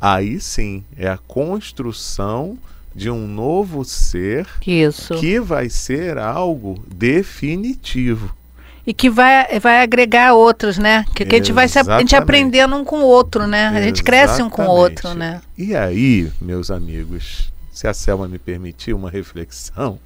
aí 0.00 0.40
sim 0.40 0.84
é 0.98 1.08
a 1.08 1.16
construção 1.16 2.58
de 2.92 3.08
um 3.10 3.28
novo 3.28 3.84
ser 3.84 4.46
Isso. 4.66 5.14
que 5.14 5.38
vai 5.38 5.68
ser 5.68 6.18
algo 6.18 6.82
definitivo. 6.88 8.34
E 8.86 8.92
que 8.92 9.08
vai, 9.08 9.58
vai 9.60 9.82
agregar 9.82 10.34
outros, 10.34 10.78
né? 10.78 11.04
Que, 11.14 11.24
que 11.24 11.36
a 11.36 11.38
gente 11.38 11.52
vai 11.52 11.68
se, 11.68 11.78
a 11.78 11.98
gente 12.00 12.14
aprendendo 12.14 12.76
um 12.76 12.84
com 12.84 12.98
o 12.98 13.06
outro, 13.06 13.46
né? 13.46 13.68
A 13.68 13.80
gente 13.80 14.02
cresce 14.02 14.42
um 14.42 14.50
com 14.50 14.66
o 14.66 14.70
outro, 14.70 15.14
né? 15.14 15.40
E 15.56 15.74
aí, 15.74 16.30
meus 16.40 16.70
amigos, 16.70 17.50
se 17.72 17.86
a 17.86 17.94
Selma 17.94 18.28
me 18.28 18.38
permitir 18.38 18.92
uma 18.92 19.08
reflexão, 19.08 19.98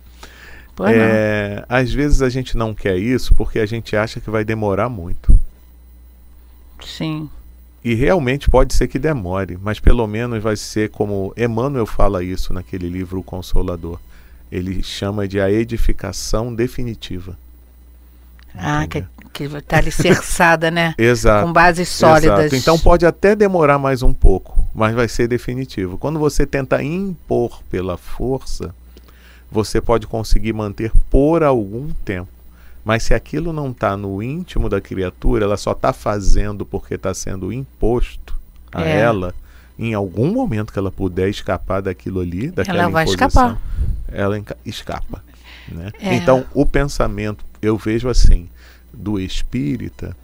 é, 0.86 1.64
às 1.68 1.92
vezes 1.92 2.22
a 2.22 2.28
gente 2.28 2.56
não 2.56 2.72
quer 2.72 2.96
isso 2.96 3.34
porque 3.34 3.58
a 3.58 3.66
gente 3.66 3.96
acha 3.96 4.20
que 4.20 4.30
vai 4.30 4.44
demorar 4.44 4.88
muito. 4.88 5.37
Sim. 6.84 7.28
E 7.84 7.94
realmente 7.94 8.50
pode 8.50 8.74
ser 8.74 8.88
que 8.88 8.98
demore, 8.98 9.58
mas 9.62 9.78
pelo 9.78 10.06
menos 10.06 10.42
vai 10.42 10.56
ser 10.56 10.90
como 10.90 11.32
Emmanuel 11.36 11.86
fala 11.86 12.22
isso 12.24 12.52
naquele 12.52 12.88
livro 12.88 13.20
O 13.20 13.22
Consolador. 13.22 13.98
Ele 14.50 14.82
chama 14.82 15.28
de 15.28 15.40
a 15.40 15.50
edificação 15.50 16.54
definitiva. 16.54 17.36
Ah, 18.54 18.86
que, 18.88 19.04
que 19.32 19.44
está 19.44 19.78
alicerçada, 19.78 20.70
né? 20.70 20.94
exato. 20.98 21.46
Com 21.46 21.52
bases 21.52 21.88
sólidas. 21.88 22.46
Exato. 22.46 22.56
Então 22.56 22.78
pode 22.78 23.06
até 23.06 23.36
demorar 23.36 23.78
mais 23.78 24.02
um 24.02 24.12
pouco, 24.12 24.66
mas 24.74 24.94
vai 24.94 25.06
ser 25.06 25.28
definitivo. 25.28 25.96
Quando 25.96 26.18
você 26.18 26.46
tenta 26.46 26.82
impor 26.82 27.62
pela 27.70 27.96
força, 27.96 28.74
você 29.50 29.80
pode 29.80 30.06
conseguir 30.06 30.52
manter 30.52 30.90
por 31.08 31.42
algum 31.42 31.90
tempo. 32.04 32.37
Mas 32.84 33.02
se 33.02 33.14
aquilo 33.14 33.52
não 33.52 33.70
está 33.70 33.96
no 33.96 34.22
íntimo 34.22 34.68
da 34.68 34.80
criatura, 34.80 35.44
ela 35.44 35.56
só 35.56 35.72
está 35.72 35.92
fazendo 35.92 36.64
porque 36.64 36.94
está 36.94 37.12
sendo 37.12 37.52
imposto 37.52 38.38
a 38.72 38.84
é. 38.84 39.00
ela, 39.00 39.34
em 39.78 39.94
algum 39.94 40.32
momento 40.32 40.72
que 40.72 40.78
ela 40.78 40.90
puder 40.90 41.28
escapar 41.28 41.82
daquilo 41.82 42.20
ali, 42.20 42.50
daquela 42.50 42.82
ela 42.82 42.90
vai 42.90 43.04
escapar. 43.04 43.60
ela 44.08 44.42
escapa. 44.64 45.22
Né? 45.68 45.90
É. 46.00 46.14
Então, 46.14 46.44
o 46.54 46.64
pensamento, 46.64 47.44
eu 47.60 47.76
vejo 47.76 48.08
assim, 48.08 48.48
do 48.92 49.18
espírita 49.18 50.16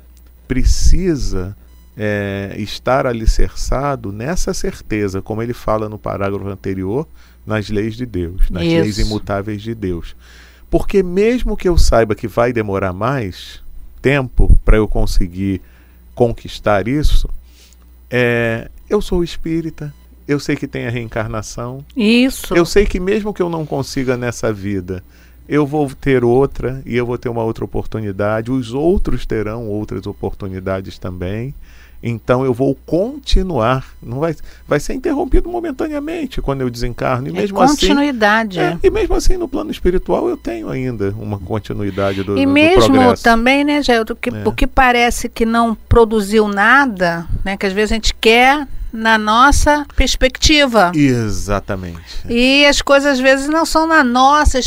precisa 0.49 1.57
é, 1.97 2.55
estar 2.59 3.07
alicerçado 3.07 4.13
nessa 4.13 4.53
certeza, 4.53 5.23
como 5.23 5.43
ele 5.43 5.55
fala 5.55 5.89
no 5.89 5.99
parágrafo 5.99 6.49
anterior, 6.49 7.07
nas 7.47 7.69
leis 7.69 7.95
de 7.95 8.07
Deus, 8.07 8.51
nas 8.51 8.65
Isso. 8.65 8.81
leis 8.83 8.99
imutáveis 8.99 9.63
de 9.63 9.75
Deus. 9.75 10.17
Porque 10.75 11.05
mesmo 11.05 11.57
que 11.57 11.69
eu 11.69 11.79
saiba 11.79 12.17
que 12.17 12.27
vai 12.27 12.53
demorar 12.53 12.93
mais 12.93 13.63
tempo 14.03 14.59
para 14.65 14.77
eu 14.77 14.89
conseguir 14.89 15.61
conquistar 16.17 16.89
isso, 16.89 17.31
é, 18.11 18.69
eu 18.91 19.01
sou 19.01 19.23
espírita, 19.23 19.95
eu 20.27 20.41
sei 20.41 20.57
que 20.57 20.67
tem 20.67 20.85
a 20.85 20.91
reencarnação. 20.91 21.85
Isso. 21.97 22.53
Eu 22.57 22.67
sei 22.67 22.87
que 22.87 22.99
mesmo 22.99 23.33
que 23.33 23.41
eu 23.41 23.49
não 23.49 23.65
consiga 23.65 24.17
nessa 24.17 24.53
vida, 24.53 25.01
eu 25.49 25.65
vou 25.65 25.89
ter 25.95 26.25
outra 26.25 26.83
e 26.85 26.97
eu 26.97 27.07
vou 27.07 27.19
ter 27.19 27.29
uma 27.29 27.45
outra 27.45 27.65
oportunidade, 27.65 28.51
os 28.51 28.75
outros 28.75 29.25
terão 29.25 29.69
outras 29.69 30.09
oportunidades 30.09 30.99
também. 30.99 31.55
Então 32.07 32.45
eu 32.45 32.53
vou 32.53 32.77
continuar, 32.85 33.83
não 34.03 34.21
vai, 34.21 34.37
vai 34.69 34.79
ser 34.79 34.93
interrompido 34.93 35.49
momentaneamente 35.49 36.43
quando 36.43 36.61
eu 36.61 36.69
desencarno. 36.69 37.29
E 37.29 37.31
é 37.31 37.33
mesmo 37.33 37.59
assim, 37.63 37.77
continuidade. 37.77 38.61
Assim, 38.61 38.79
é, 38.83 38.87
e 38.87 38.91
mesmo 38.91 39.15
assim, 39.15 39.39
no 39.39 39.49
plano 39.49 39.71
espiritual, 39.71 40.29
eu 40.29 40.37
tenho 40.37 40.69
ainda 40.69 41.15
uma 41.19 41.39
continuidade 41.39 42.23
do 42.23 42.37
E 42.37 42.45
do 42.45 42.53
mesmo 42.53 42.93
progresso. 42.93 43.25
também, 43.25 43.65
né, 43.65 43.83
Jair, 43.83 44.03
o 44.03 44.15
que, 44.15 44.29
é. 44.29 44.47
o 44.47 44.53
que 44.53 44.67
parece 44.67 45.31
que 45.31 45.47
não 45.47 45.75
produziu 45.75 46.47
nada, 46.47 47.27
né, 47.43 47.57
que 47.57 47.65
às 47.65 47.73
vezes 47.73 47.93
a 47.93 47.95
gente 47.95 48.15
quer 48.15 48.69
na 48.95 49.19
nossa 49.19 49.85
perspectiva. 49.97 50.93
Exatamente. 50.95 52.01
E 52.29 52.65
as 52.65 52.81
coisas 52.81 53.15
às 53.15 53.19
vezes 53.19 53.49
não 53.49 53.67
são 53.67 53.89
na 53.89 54.05
nossa 54.05 54.61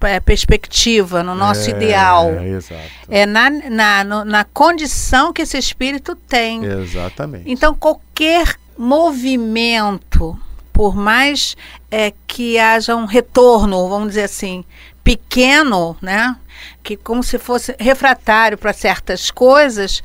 é, 0.00 0.20
perspectiva, 0.20 1.22
no 1.22 1.34
nosso 1.34 1.68
é, 1.68 1.74
ideal. 1.74 2.30
É, 2.30 2.48
exato. 2.48 2.80
É 3.10 3.26
na, 3.26 3.50
na, 3.50 4.04
no, 4.04 4.24
na 4.24 4.44
condição 4.44 5.34
que 5.34 5.42
esse 5.42 5.58
espírito 5.58 6.16
tem. 6.16 6.64
Exatamente. 6.64 7.44
Então, 7.46 7.74
qualquer 7.74 8.56
movimento, 8.78 10.34
por 10.72 10.96
mais 10.96 11.54
é, 11.90 12.10
que 12.26 12.58
haja 12.58 12.96
um 12.96 13.04
retorno, 13.04 13.86
vamos 13.86 14.08
dizer 14.08 14.24
assim, 14.24 14.64
pequeno, 15.04 15.94
né? 16.00 16.34
Que 16.82 16.96
como 16.96 17.22
se 17.22 17.38
fosse 17.38 17.76
refratário 17.78 18.56
para 18.56 18.72
certas 18.72 19.30
coisas, 19.30 20.02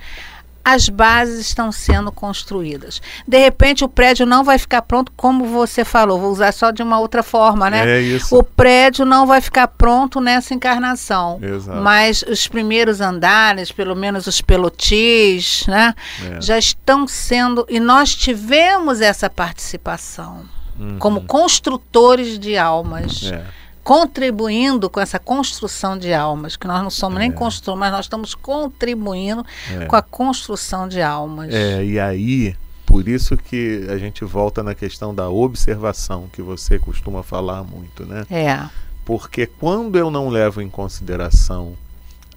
as 0.67 0.89
bases 0.89 1.39
estão 1.39 1.71
sendo 1.71 2.11
construídas. 2.11 3.01
De 3.25 3.37
repente, 3.37 3.85
o 3.85 3.87
prédio 3.87 4.25
não 4.25 4.43
vai 4.43 4.57
ficar 4.57 4.81
pronto, 4.81 5.13
como 5.15 5.45
você 5.45 5.85
falou, 5.85 6.19
vou 6.19 6.29
usar 6.29 6.51
só 6.51 6.71
de 6.71 6.83
uma 6.83 6.99
outra 6.99 7.23
forma, 7.23 7.69
né? 7.69 7.89
É 7.89 8.01
isso. 8.01 8.37
O 8.37 8.43
prédio 8.43 9.05
não 9.05 9.25
vai 9.25 9.39
ficar 9.39 9.69
pronto 9.69 10.19
nessa 10.19 10.53
encarnação. 10.53 11.39
Exato. 11.41 11.81
Mas 11.81 12.21
os 12.23 12.49
primeiros 12.49 12.99
andares, 12.99 13.71
pelo 13.71 13.95
menos 13.95 14.27
os 14.27 14.41
pelotis, 14.41 15.63
né? 15.69 15.95
É. 16.35 16.41
Já 16.41 16.57
estão 16.57 17.07
sendo. 17.07 17.65
E 17.69 17.79
nós 17.79 18.13
tivemos 18.13 18.99
essa 18.99 19.29
participação 19.29 20.43
uhum. 20.77 20.99
como 20.99 21.21
construtores 21.21 22.37
de 22.37 22.57
almas. 22.57 23.31
É 23.31 23.66
contribuindo 23.87 24.89
com 24.89 24.99
essa 24.99 25.17
construção 25.17 25.97
de 25.97 26.13
almas, 26.13 26.57
que 26.57 26.67
nós 26.67 26.83
não 26.83 26.89
somos 26.89 27.15
é. 27.15 27.19
nem 27.21 27.31
construtores, 27.31 27.79
mas 27.79 27.89
nós 27.93 28.03
estamos 28.03 28.35
contribuindo 28.35 29.45
é. 29.79 29.85
com 29.85 29.95
a 29.95 30.01
construção 30.01 30.89
de 30.89 31.01
almas. 31.01 31.53
É, 31.53 31.85
e 31.85 31.97
aí, 31.97 32.53
por 32.85 33.07
isso 33.07 33.37
que 33.37 33.87
a 33.89 33.97
gente 33.97 34.25
volta 34.25 34.61
na 34.61 34.75
questão 34.75 35.15
da 35.15 35.29
observação, 35.29 36.27
que 36.33 36.41
você 36.41 36.77
costuma 36.77 37.23
falar 37.23 37.63
muito, 37.63 38.05
né? 38.05 38.25
É. 38.29 38.59
Porque 39.05 39.45
quando 39.45 39.97
eu 39.97 40.11
não 40.11 40.27
levo 40.27 40.61
em 40.61 40.69
consideração 40.69 41.73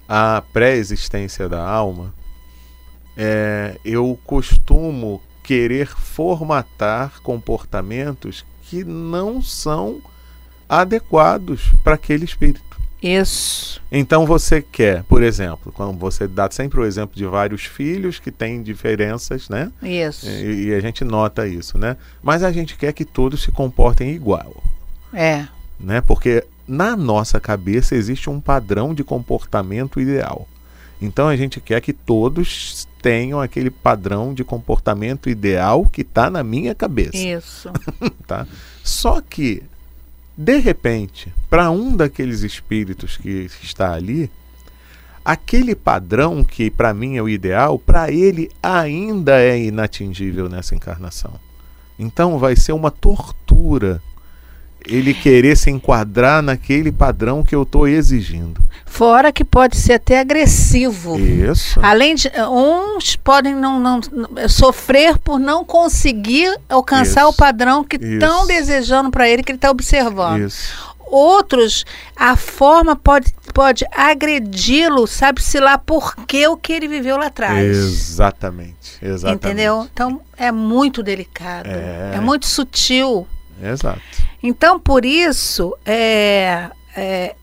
a 0.07 0.41
pré-existência 0.53 1.49
da 1.49 1.61
alma, 1.61 2.13
é, 3.17 3.77
eu 3.83 4.17
costumo 4.25 5.21
querer 5.43 5.87
formatar 5.87 7.19
comportamentos 7.21 8.45
que 8.61 8.85
não 8.85 9.41
são 9.41 10.01
adequados 10.71 11.73
para 11.83 11.95
aquele 11.95 12.23
espírito. 12.23 12.79
Isso. 13.03 13.81
Então 13.91 14.25
você 14.25 14.61
quer, 14.61 15.03
por 15.03 15.21
exemplo, 15.21 15.69
quando 15.73 15.97
você 15.97 16.27
dá 16.27 16.49
sempre 16.49 16.79
o 16.79 16.85
exemplo 16.85 17.17
de 17.17 17.25
vários 17.25 17.65
filhos 17.65 18.19
que 18.19 18.31
têm 18.31 18.63
diferenças, 18.63 19.49
né? 19.49 19.69
Isso. 19.83 20.29
E, 20.29 20.67
e, 20.67 20.73
a 20.73 20.79
gente 20.79 21.03
nota 21.03 21.45
isso, 21.45 21.77
né? 21.77 21.97
Mas 22.23 22.41
a 22.41 22.51
gente 22.53 22.77
quer 22.77 22.93
que 22.93 23.03
todos 23.03 23.41
se 23.41 23.51
comportem 23.51 24.11
igual. 24.11 24.63
É. 25.11 25.45
Né? 25.77 25.99
Porque 25.99 26.45
na 26.65 26.95
nossa 26.95 27.37
cabeça 27.37 27.95
existe 27.95 28.29
um 28.29 28.39
padrão 28.39 28.93
de 28.93 29.03
comportamento 29.03 29.99
ideal. 29.99 30.47
Então 31.01 31.27
a 31.27 31.35
gente 31.35 31.59
quer 31.59 31.81
que 31.81 31.91
todos 31.91 32.87
tenham 33.01 33.41
aquele 33.41 33.71
padrão 33.71 34.33
de 34.33 34.43
comportamento 34.43 35.27
ideal 35.27 35.85
que 35.85 36.01
está 36.01 36.29
na 36.29 36.43
minha 36.43 36.73
cabeça. 36.75 37.17
Isso. 37.17 37.71
tá? 38.27 38.47
Só 38.83 39.19
que 39.19 39.63
de 40.41 40.57
repente, 40.57 41.31
para 41.49 41.69
um 41.69 41.95
daqueles 41.95 42.41
espíritos 42.41 43.15
que 43.15 43.47
está 43.61 43.93
ali, 43.93 44.29
aquele 45.23 45.75
padrão 45.75 46.43
que 46.43 46.71
para 46.71 46.95
mim 46.95 47.15
é 47.15 47.21
o 47.21 47.29
ideal, 47.29 47.77
para 47.77 48.11
ele 48.11 48.49
ainda 48.61 49.39
é 49.39 49.61
inatingível 49.61 50.49
nessa 50.49 50.73
encarnação. 50.73 51.39
Então 51.97 52.39
vai 52.39 52.55
ser 52.55 52.71
uma 52.71 52.89
tortura 52.89 54.01
ele 54.87 55.13
querer 55.13 55.55
se 55.55 55.69
enquadrar 55.69 56.41
naquele 56.41 56.91
padrão 56.91 57.43
que 57.43 57.55
eu 57.55 57.63
estou 57.63 57.87
exigindo. 57.87 58.61
Fora 58.85 59.31
que 59.31 59.45
pode 59.45 59.77
ser 59.77 59.93
até 59.93 60.19
agressivo. 60.19 61.17
Isso. 61.17 61.79
Além 61.81 62.13
de 62.13 62.29
uns 62.49 63.15
podem 63.15 63.55
não, 63.55 63.79
não 63.79 64.01
sofrer 64.49 65.17
por 65.17 65.39
não 65.39 65.63
conseguir 65.63 66.53
alcançar 66.67 67.21
Isso. 67.21 67.29
o 67.29 67.33
padrão 67.33 67.83
que 67.85 67.95
estão 67.95 68.45
desejando 68.45 69.09
para 69.09 69.29
ele 69.29 69.43
que 69.43 69.51
ele 69.51 69.57
está 69.57 69.71
observando. 69.71 70.41
Isso. 70.41 70.91
Outros, 71.05 71.85
a 72.15 72.35
forma 72.35 72.95
pode, 72.95 73.33
pode 73.53 73.85
agredi-lo, 73.91 75.05
sabe-se 75.05 75.59
lá 75.59 75.77
por 75.77 76.15
que 76.25 76.47
o 76.47 76.55
que 76.55 76.71
ele 76.71 76.87
viveu 76.87 77.17
lá 77.17 77.27
atrás. 77.27 77.77
Exatamente, 77.77 78.97
exatamente. 79.01 79.45
Entendeu? 79.45 79.89
Então 79.93 80.21
é 80.37 80.51
muito 80.51 81.03
delicado, 81.03 81.67
é, 81.69 82.13
é 82.15 82.19
muito 82.19 82.45
sutil. 82.45 83.27
Exato. 83.61 84.01
Então, 84.43 84.79
por 84.79 85.05
isso, 85.05 85.75
é, 85.85 86.69
é, 86.95 87.35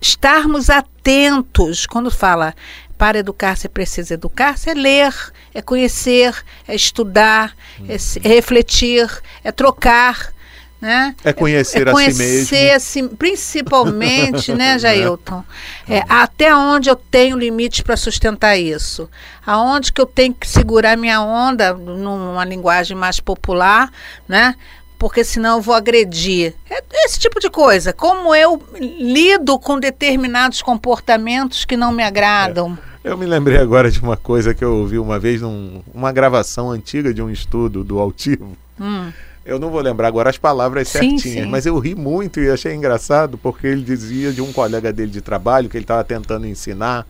estarmos 0.00 0.70
atentos 0.70 1.86
quando 1.86 2.10
fala 2.10 2.54
para 2.96 3.18
educar 3.18 3.56
se 3.56 3.68
precisa 3.68 4.14
educar, 4.14 4.54
é 4.66 4.74
ler, 4.74 5.14
é 5.52 5.60
conhecer, 5.60 6.34
é 6.68 6.74
estudar, 6.74 7.54
é, 7.88 7.96
é 8.22 8.28
refletir, 8.28 9.08
é 9.42 9.50
trocar. 9.50 10.32
Né? 10.80 11.14
É 11.22 11.32
conhecer, 11.32 11.86
é, 11.86 11.92
conhecer 11.92 12.72
a 12.72 12.80
si 12.80 13.02
mesmo. 13.02 13.16
principalmente, 13.16 14.52
né, 14.52 14.76
Jailton? 14.80 15.44
É, 15.88 16.02
até 16.08 16.52
onde 16.56 16.90
eu 16.90 16.96
tenho 16.96 17.38
limite 17.38 17.84
para 17.84 17.96
sustentar 17.96 18.56
isso? 18.56 19.08
Aonde 19.46 19.92
que 19.92 20.00
eu 20.00 20.06
tenho 20.06 20.34
que 20.34 20.48
segurar 20.48 20.96
minha 20.96 21.20
onda, 21.20 21.72
numa 21.72 22.44
linguagem 22.44 22.96
mais 22.96 23.20
popular, 23.20 23.92
né? 24.26 24.56
Porque 25.02 25.24
senão 25.24 25.56
eu 25.56 25.60
vou 25.60 25.74
agredir. 25.74 26.54
É 26.70 26.80
esse 27.04 27.18
tipo 27.18 27.40
de 27.40 27.50
coisa. 27.50 27.92
Como 27.92 28.32
eu 28.32 28.62
lido 28.78 29.58
com 29.58 29.76
determinados 29.76 30.62
comportamentos 30.62 31.64
que 31.64 31.76
não 31.76 31.90
me 31.90 32.04
agradam. 32.04 32.78
É. 33.02 33.10
Eu 33.10 33.18
me 33.18 33.26
lembrei 33.26 33.58
agora 33.58 33.90
de 33.90 33.98
uma 33.98 34.16
coisa 34.16 34.54
que 34.54 34.62
eu 34.62 34.76
ouvi 34.76 35.00
uma 35.00 35.18
vez 35.18 35.40
numa 35.42 36.12
gravação 36.12 36.70
antiga 36.70 37.12
de 37.12 37.20
um 37.20 37.28
estudo 37.28 37.82
do 37.82 37.98
Altivo. 37.98 38.56
Hum. 38.80 39.10
Eu 39.44 39.58
não 39.58 39.70
vou 39.70 39.80
lembrar 39.80 40.06
agora 40.06 40.30
as 40.30 40.38
palavras 40.38 40.86
sim, 40.86 41.18
certinhas, 41.18 41.46
sim. 41.46 41.50
mas 41.50 41.66
eu 41.66 41.76
ri 41.80 41.96
muito 41.96 42.38
e 42.38 42.48
achei 42.48 42.72
engraçado 42.72 43.36
porque 43.36 43.66
ele 43.66 43.82
dizia 43.82 44.32
de 44.32 44.40
um 44.40 44.52
colega 44.52 44.92
dele 44.92 45.10
de 45.10 45.20
trabalho 45.20 45.68
que 45.68 45.76
ele 45.76 45.82
estava 45.82 46.04
tentando 46.04 46.46
ensinar 46.46 47.04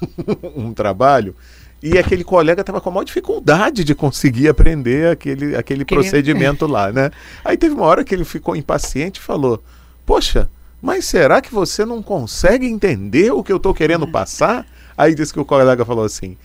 um 0.56 0.72
trabalho 0.72 1.36
e 1.82 1.98
aquele 1.98 2.24
colega 2.24 2.62
estava 2.62 2.80
com 2.80 2.88
a 2.88 2.92
maior 2.92 3.04
dificuldade 3.04 3.84
de 3.84 3.94
conseguir 3.94 4.48
aprender 4.48 5.12
aquele, 5.12 5.54
aquele 5.54 5.84
procedimento 5.84 6.66
lá, 6.66 6.90
né? 6.90 7.10
Aí 7.44 7.56
teve 7.56 7.74
uma 7.74 7.84
hora 7.84 8.02
que 8.02 8.14
ele 8.14 8.24
ficou 8.24 8.56
impaciente 8.56 9.20
e 9.20 9.22
falou: 9.22 9.62
Poxa, 10.04 10.48
mas 10.80 11.04
será 11.04 11.40
que 11.40 11.52
você 11.52 11.84
não 11.84 12.02
consegue 12.02 12.66
entender 12.66 13.32
o 13.32 13.42
que 13.42 13.52
eu 13.52 13.58
estou 13.58 13.74
querendo 13.74 14.06
passar? 14.06 14.66
Aí 14.96 15.14
disse 15.14 15.32
que 15.32 15.40
o 15.40 15.44
colega 15.44 15.84
falou 15.84 16.04
assim: 16.04 16.36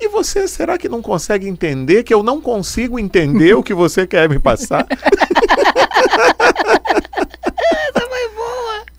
E 0.00 0.08
você, 0.08 0.48
será 0.48 0.76
que 0.76 0.88
não 0.88 1.00
consegue 1.00 1.48
entender 1.48 2.02
que 2.02 2.12
eu 2.12 2.22
não 2.22 2.40
consigo 2.40 2.98
entender 2.98 3.54
o 3.54 3.62
que 3.62 3.74
você 3.74 4.06
quer 4.06 4.28
me 4.28 4.38
passar? 4.38 4.86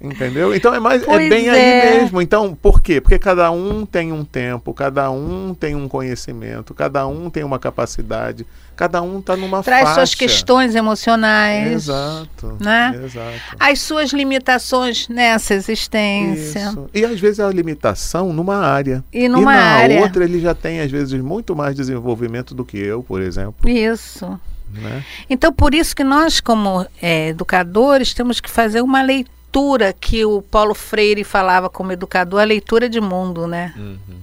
Entendeu? 0.06 0.54
Então 0.54 0.74
é 0.74 0.80
mais 0.80 1.02
é 1.04 1.30
bem 1.30 1.48
é. 1.48 1.52
aí 1.52 2.00
mesmo. 2.00 2.22
Então, 2.22 2.56
por 2.56 2.82
quê? 2.82 3.02
Porque 3.02 3.18
cada 3.18 3.52
um 3.52 3.86
tem 3.86 4.12
um 4.12 4.24
tempo, 4.24 4.74
cada 4.74 5.10
um 5.10 5.54
tem 5.54 5.76
um 5.76 5.88
conhecimento, 5.88 6.74
cada 6.74 7.08
um 7.08 7.30
tem 7.30 7.44
uma 7.44 7.58
capacidade, 7.58 8.46
cada 8.76 9.02
um 9.02 9.20
está 9.20 9.36
numa 9.36 9.64
Traz 9.64 9.84
faixa. 9.84 9.96
suas 9.96 10.16
questões 10.16 10.76
emocionais. 10.76 11.72
Exato. 11.72 12.58
Né? 12.60 13.02
Exato. 13.04 13.58
As 13.60 13.82
suas 13.82 14.12
limitações 14.12 15.08
nessa 15.08 15.54
existência. 15.54 16.60
Isso. 16.70 16.90
E 16.94 17.04
às 17.04 17.20
vezes 17.20 17.40
a 17.40 17.50
limitação 17.50 18.32
numa 18.32 18.58
área. 18.58 19.04
E 19.12 19.28
numa 19.28 19.54
e 19.54 19.56
na 19.56 19.62
área. 19.62 20.02
outra 20.02 20.24
ele 20.24 20.40
já 20.40 20.54
tem 20.54 20.82
às 20.82 20.92
vezes 20.92 21.20
muito 21.20 21.56
mais 21.56 21.76
desenvolvimento 21.76 22.54
do 22.54 22.64
que 22.64 22.78
eu, 22.78 23.02
por 23.02 23.22
exemplo. 23.22 23.70
Isso. 23.70 24.40
Né? 24.74 25.04
Então, 25.30 25.54
por 25.54 25.74
isso 25.74 25.96
que 25.96 26.04
nós, 26.04 26.40
como 26.40 26.86
é, 27.02 27.30
educadores, 27.30 28.14
temos 28.14 28.42
que 28.42 28.50
fazer 28.50 28.82
uma 28.82 29.02
leitura 29.02 29.35
leitura 29.56 29.94
que 29.94 30.26
o 30.26 30.42
Paulo 30.42 30.76
Freire 30.76 31.24
falava 31.24 31.70
como 31.70 31.94
educador, 31.94 32.42
a 32.42 32.44
leitura 32.44 32.90
de 32.90 33.00
mundo, 33.00 33.48
né? 33.48 33.74
Uhum. 33.78 34.18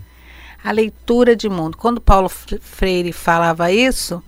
A 0.62 0.70
leitura 0.70 1.34
de 1.34 1.48
mundo. 1.48 1.76
Quando 1.76 2.00
Paulo 2.00 2.28
Freire 2.28 3.12
falava 3.12 3.72
isso, 3.72 4.22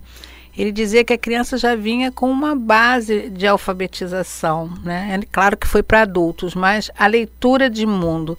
ele 0.57 0.71
dizia 0.71 1.03
que 1.03 1.13
a 1.13 1.17
criança 1.17 1.57
já 1.57 1.75
vinha 1.75 2.11
com 2.11 2.29
uma 2.29 2.55
base 2.55 3.29
de 3.29 3.45
alfabetização, 3.45 4.73
né? 4.83 5.19
É 5.21 5.25
claro 5.31 5.55
que 5.55 5.67
foi 5.67 5.83
para 5.83 6.01
adultos, 6.01 6.55
mas 6.55 6.89
a 6.97 7.05
leitura 7.05 7.69
de 7.69 7.85
mundo 7.85 8.37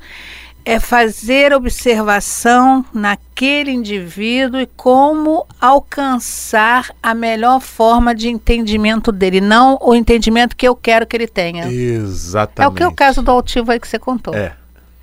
é 0.66 0.80
fazer 0.80 1.52
observação 1.52 2.84
naquele 2.92 3.70
indivíduo 3.70 4.60
e 4.60 4.66
como 4.66 5.46
alcançar 5.60 6.90
a 7.00 7.14
melhor 7.14 7.60
forma 7.60 8.12
de 8.12 8.28
entendimento 8.28 9.12
dele, 9.12 9.40
não 9.40 9.78
o 9.80 9.94
entendimento 9.94 10.56
que 10.56 10.66
eu 10.66 10.74
quero 10.74 11.06
que 11.06 11.16
ele 11.16 11.28
tenha. 11.28 11.68
Exatamente. 11.68 12.66
É 12.66 12.66
o 12.66 12.72
que 12.72 12.82
é 12.82 12.88
o 12.88 12.92
caso 12.92 13.22
do 13.22 13.30
altivo 13.30 13.70
aí 13.70 13.78
que 13.78 13.86
você 13.86 13.96
contou. 13.96 14.34
É, 14.34 14.56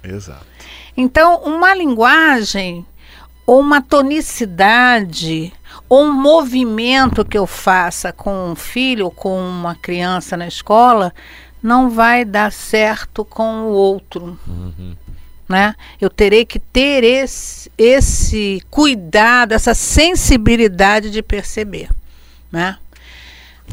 exato. 0.03 0.45
Então, 0.97 1.37
uma 1.43 1.73
linguagem 1.73 2.85
ou 3.47 3.61
uma 3.61 3.81
tonicidade 3.81 5.53
ou 5.87 6.03
um 6.03 6.11
movimento 6.11 7.23
que 7.23 7.37
eu 7.37 7.47
faça 7.47 8.11
com 8.11 8.51
um 8.51 8.55
filho 8.55 9.05
ou 9.05 9.11
com 9.11 9.39
uma 9.39 9.75
criança 9.75 10.35
na 10.35 10.45
escola 10.45 11.13
não 11.61 11.89
vai 11.89 12.25
dar 12.25 12.51
certo 12.51 13.23
com 13.23 13.61
o 13.61 13.69
outro. 13.69 14.37
Uhum 14.45 15.02
né? 15.53 15.75
Eu 16.01 16.09
terei 16.09 16.45
que 16.45 16.57
ter 16.57 17.03
esse, 17.03 17.71
esse 17.77 18.61
cuidado, 18.71 19.53
essa 19.53 19.75
sensibilidade 19.75 21.11
de 21.11 21.21
perceber, 21.21 21.89
né? 22.51 22.77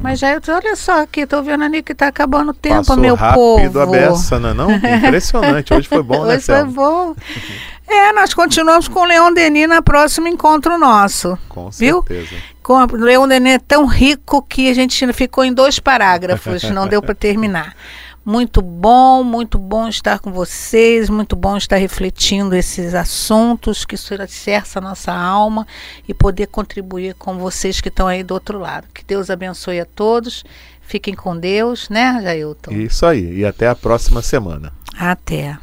Mas 0.03 0.19
já 0.19 0.33
eu 0.33 0.41
olha 0.49 0.77
só 0.77 1.03
aqui, 1.03 1.27
tô 1.27 1.43
vendo 1.43 1.65
ali 1.65 1.83
que 1.83 1.95
tá 1.95 2.07
acabando 2.09 2.51
o 2.51 2.55
tempo, 2.55 2.77
Passou 2.77 2.97
meu 2.97 3.15
rápido 3.15 3.41
povo. 3.41 3.81
a 3.81 3.87
beça, 3.87 4.39
não, 4.39 4.51
é 4.51 4.55
não? 4.55 4.71
Impressionante. 4.97 5.75
Hoje 5.75 5.89
foi 5.89 6.03
bom, 6.03 6.25
né, 6.25 6.37
Hoje 6.37 6.47
foi 6.47 6.65
bom. 6.65 7.15
É, 7.89 8.13
nós 8.13 8.33
continuamos 8.33 8.87
com 8.87 9.01
o 9.01 9.05
Leon 9.05 9.33
Denis 9.33 9.69
na 9.69 9.83
próximo 9.83 10.29
encontro 10.29 10.79
nosso. 10.79 11.37
Com 11.49 11.73
certeza. 11.73 12.29
Viu? 12.29 12.39
Com 12.63 12.75
o 12.75 12.97
Leon 12.97 13.27
Denis 13.27 13.55
é 13.55 13.59
tão 13.59 13.85
rico 13.87 14.43
que 14.43 14.71
a 14.71 14.75
gente 14.75 15.13
ficou 15.13 15.45
em 15.45 15.53
dois 15.53 15.81
parágrafos, 15.81 16.63
não 16.71 16.87
deu 16.87 17.03
para 17.03 17.15
terminar. 17.15 17.75
Muito 18.25 18.61
bom, 18.61 19.25
muito 19.25 19.59
bom 19.59 19.89
estar 19.89 20.19
com 20.19 20.31
vocês, 20.31 21.09
muito 21.09 21.35
bom 21.35 21.57
estar 21.57 21.77
refletindo 21.77 22.55
esses 22.55 22.95
assuntos 22.95 23.85
que 23.85 23.97
alicerça 24.15 24.79
a 24.79 24.83
nossa 24.83 25.13
alma 25.13 25.67
e 26.07 26.13
poder 26.13 26.47
contribuir 26.49 27.15
com 27.15 27.39
vocês 27.39 27.81
que 27.81 27.89
estão 27.89 28.07
aí 28.07 28.23
do 28.23 28.35
outro 28.35 28.59
lado. 28.59 28.87
Que 28.93 29.03
Deus 29.05 29.31
abençoe 29.31 29.81
a 29.81 29.87
todos. 29.87 30.45
Fiquem 30.83 31.15
com 31.15 31.37
Deus, 31.37 31.89
né, 31.89 32.21
Jailton? 32.23 32.73
Isso 32.73 33.07
aí. 33.07 33.39
E 33.39 33.45
até 33.45 33.69
a 33.69 33.75
próxima 33.75 34.21
semana. 34.21 34.73
Até. 34.99 35.57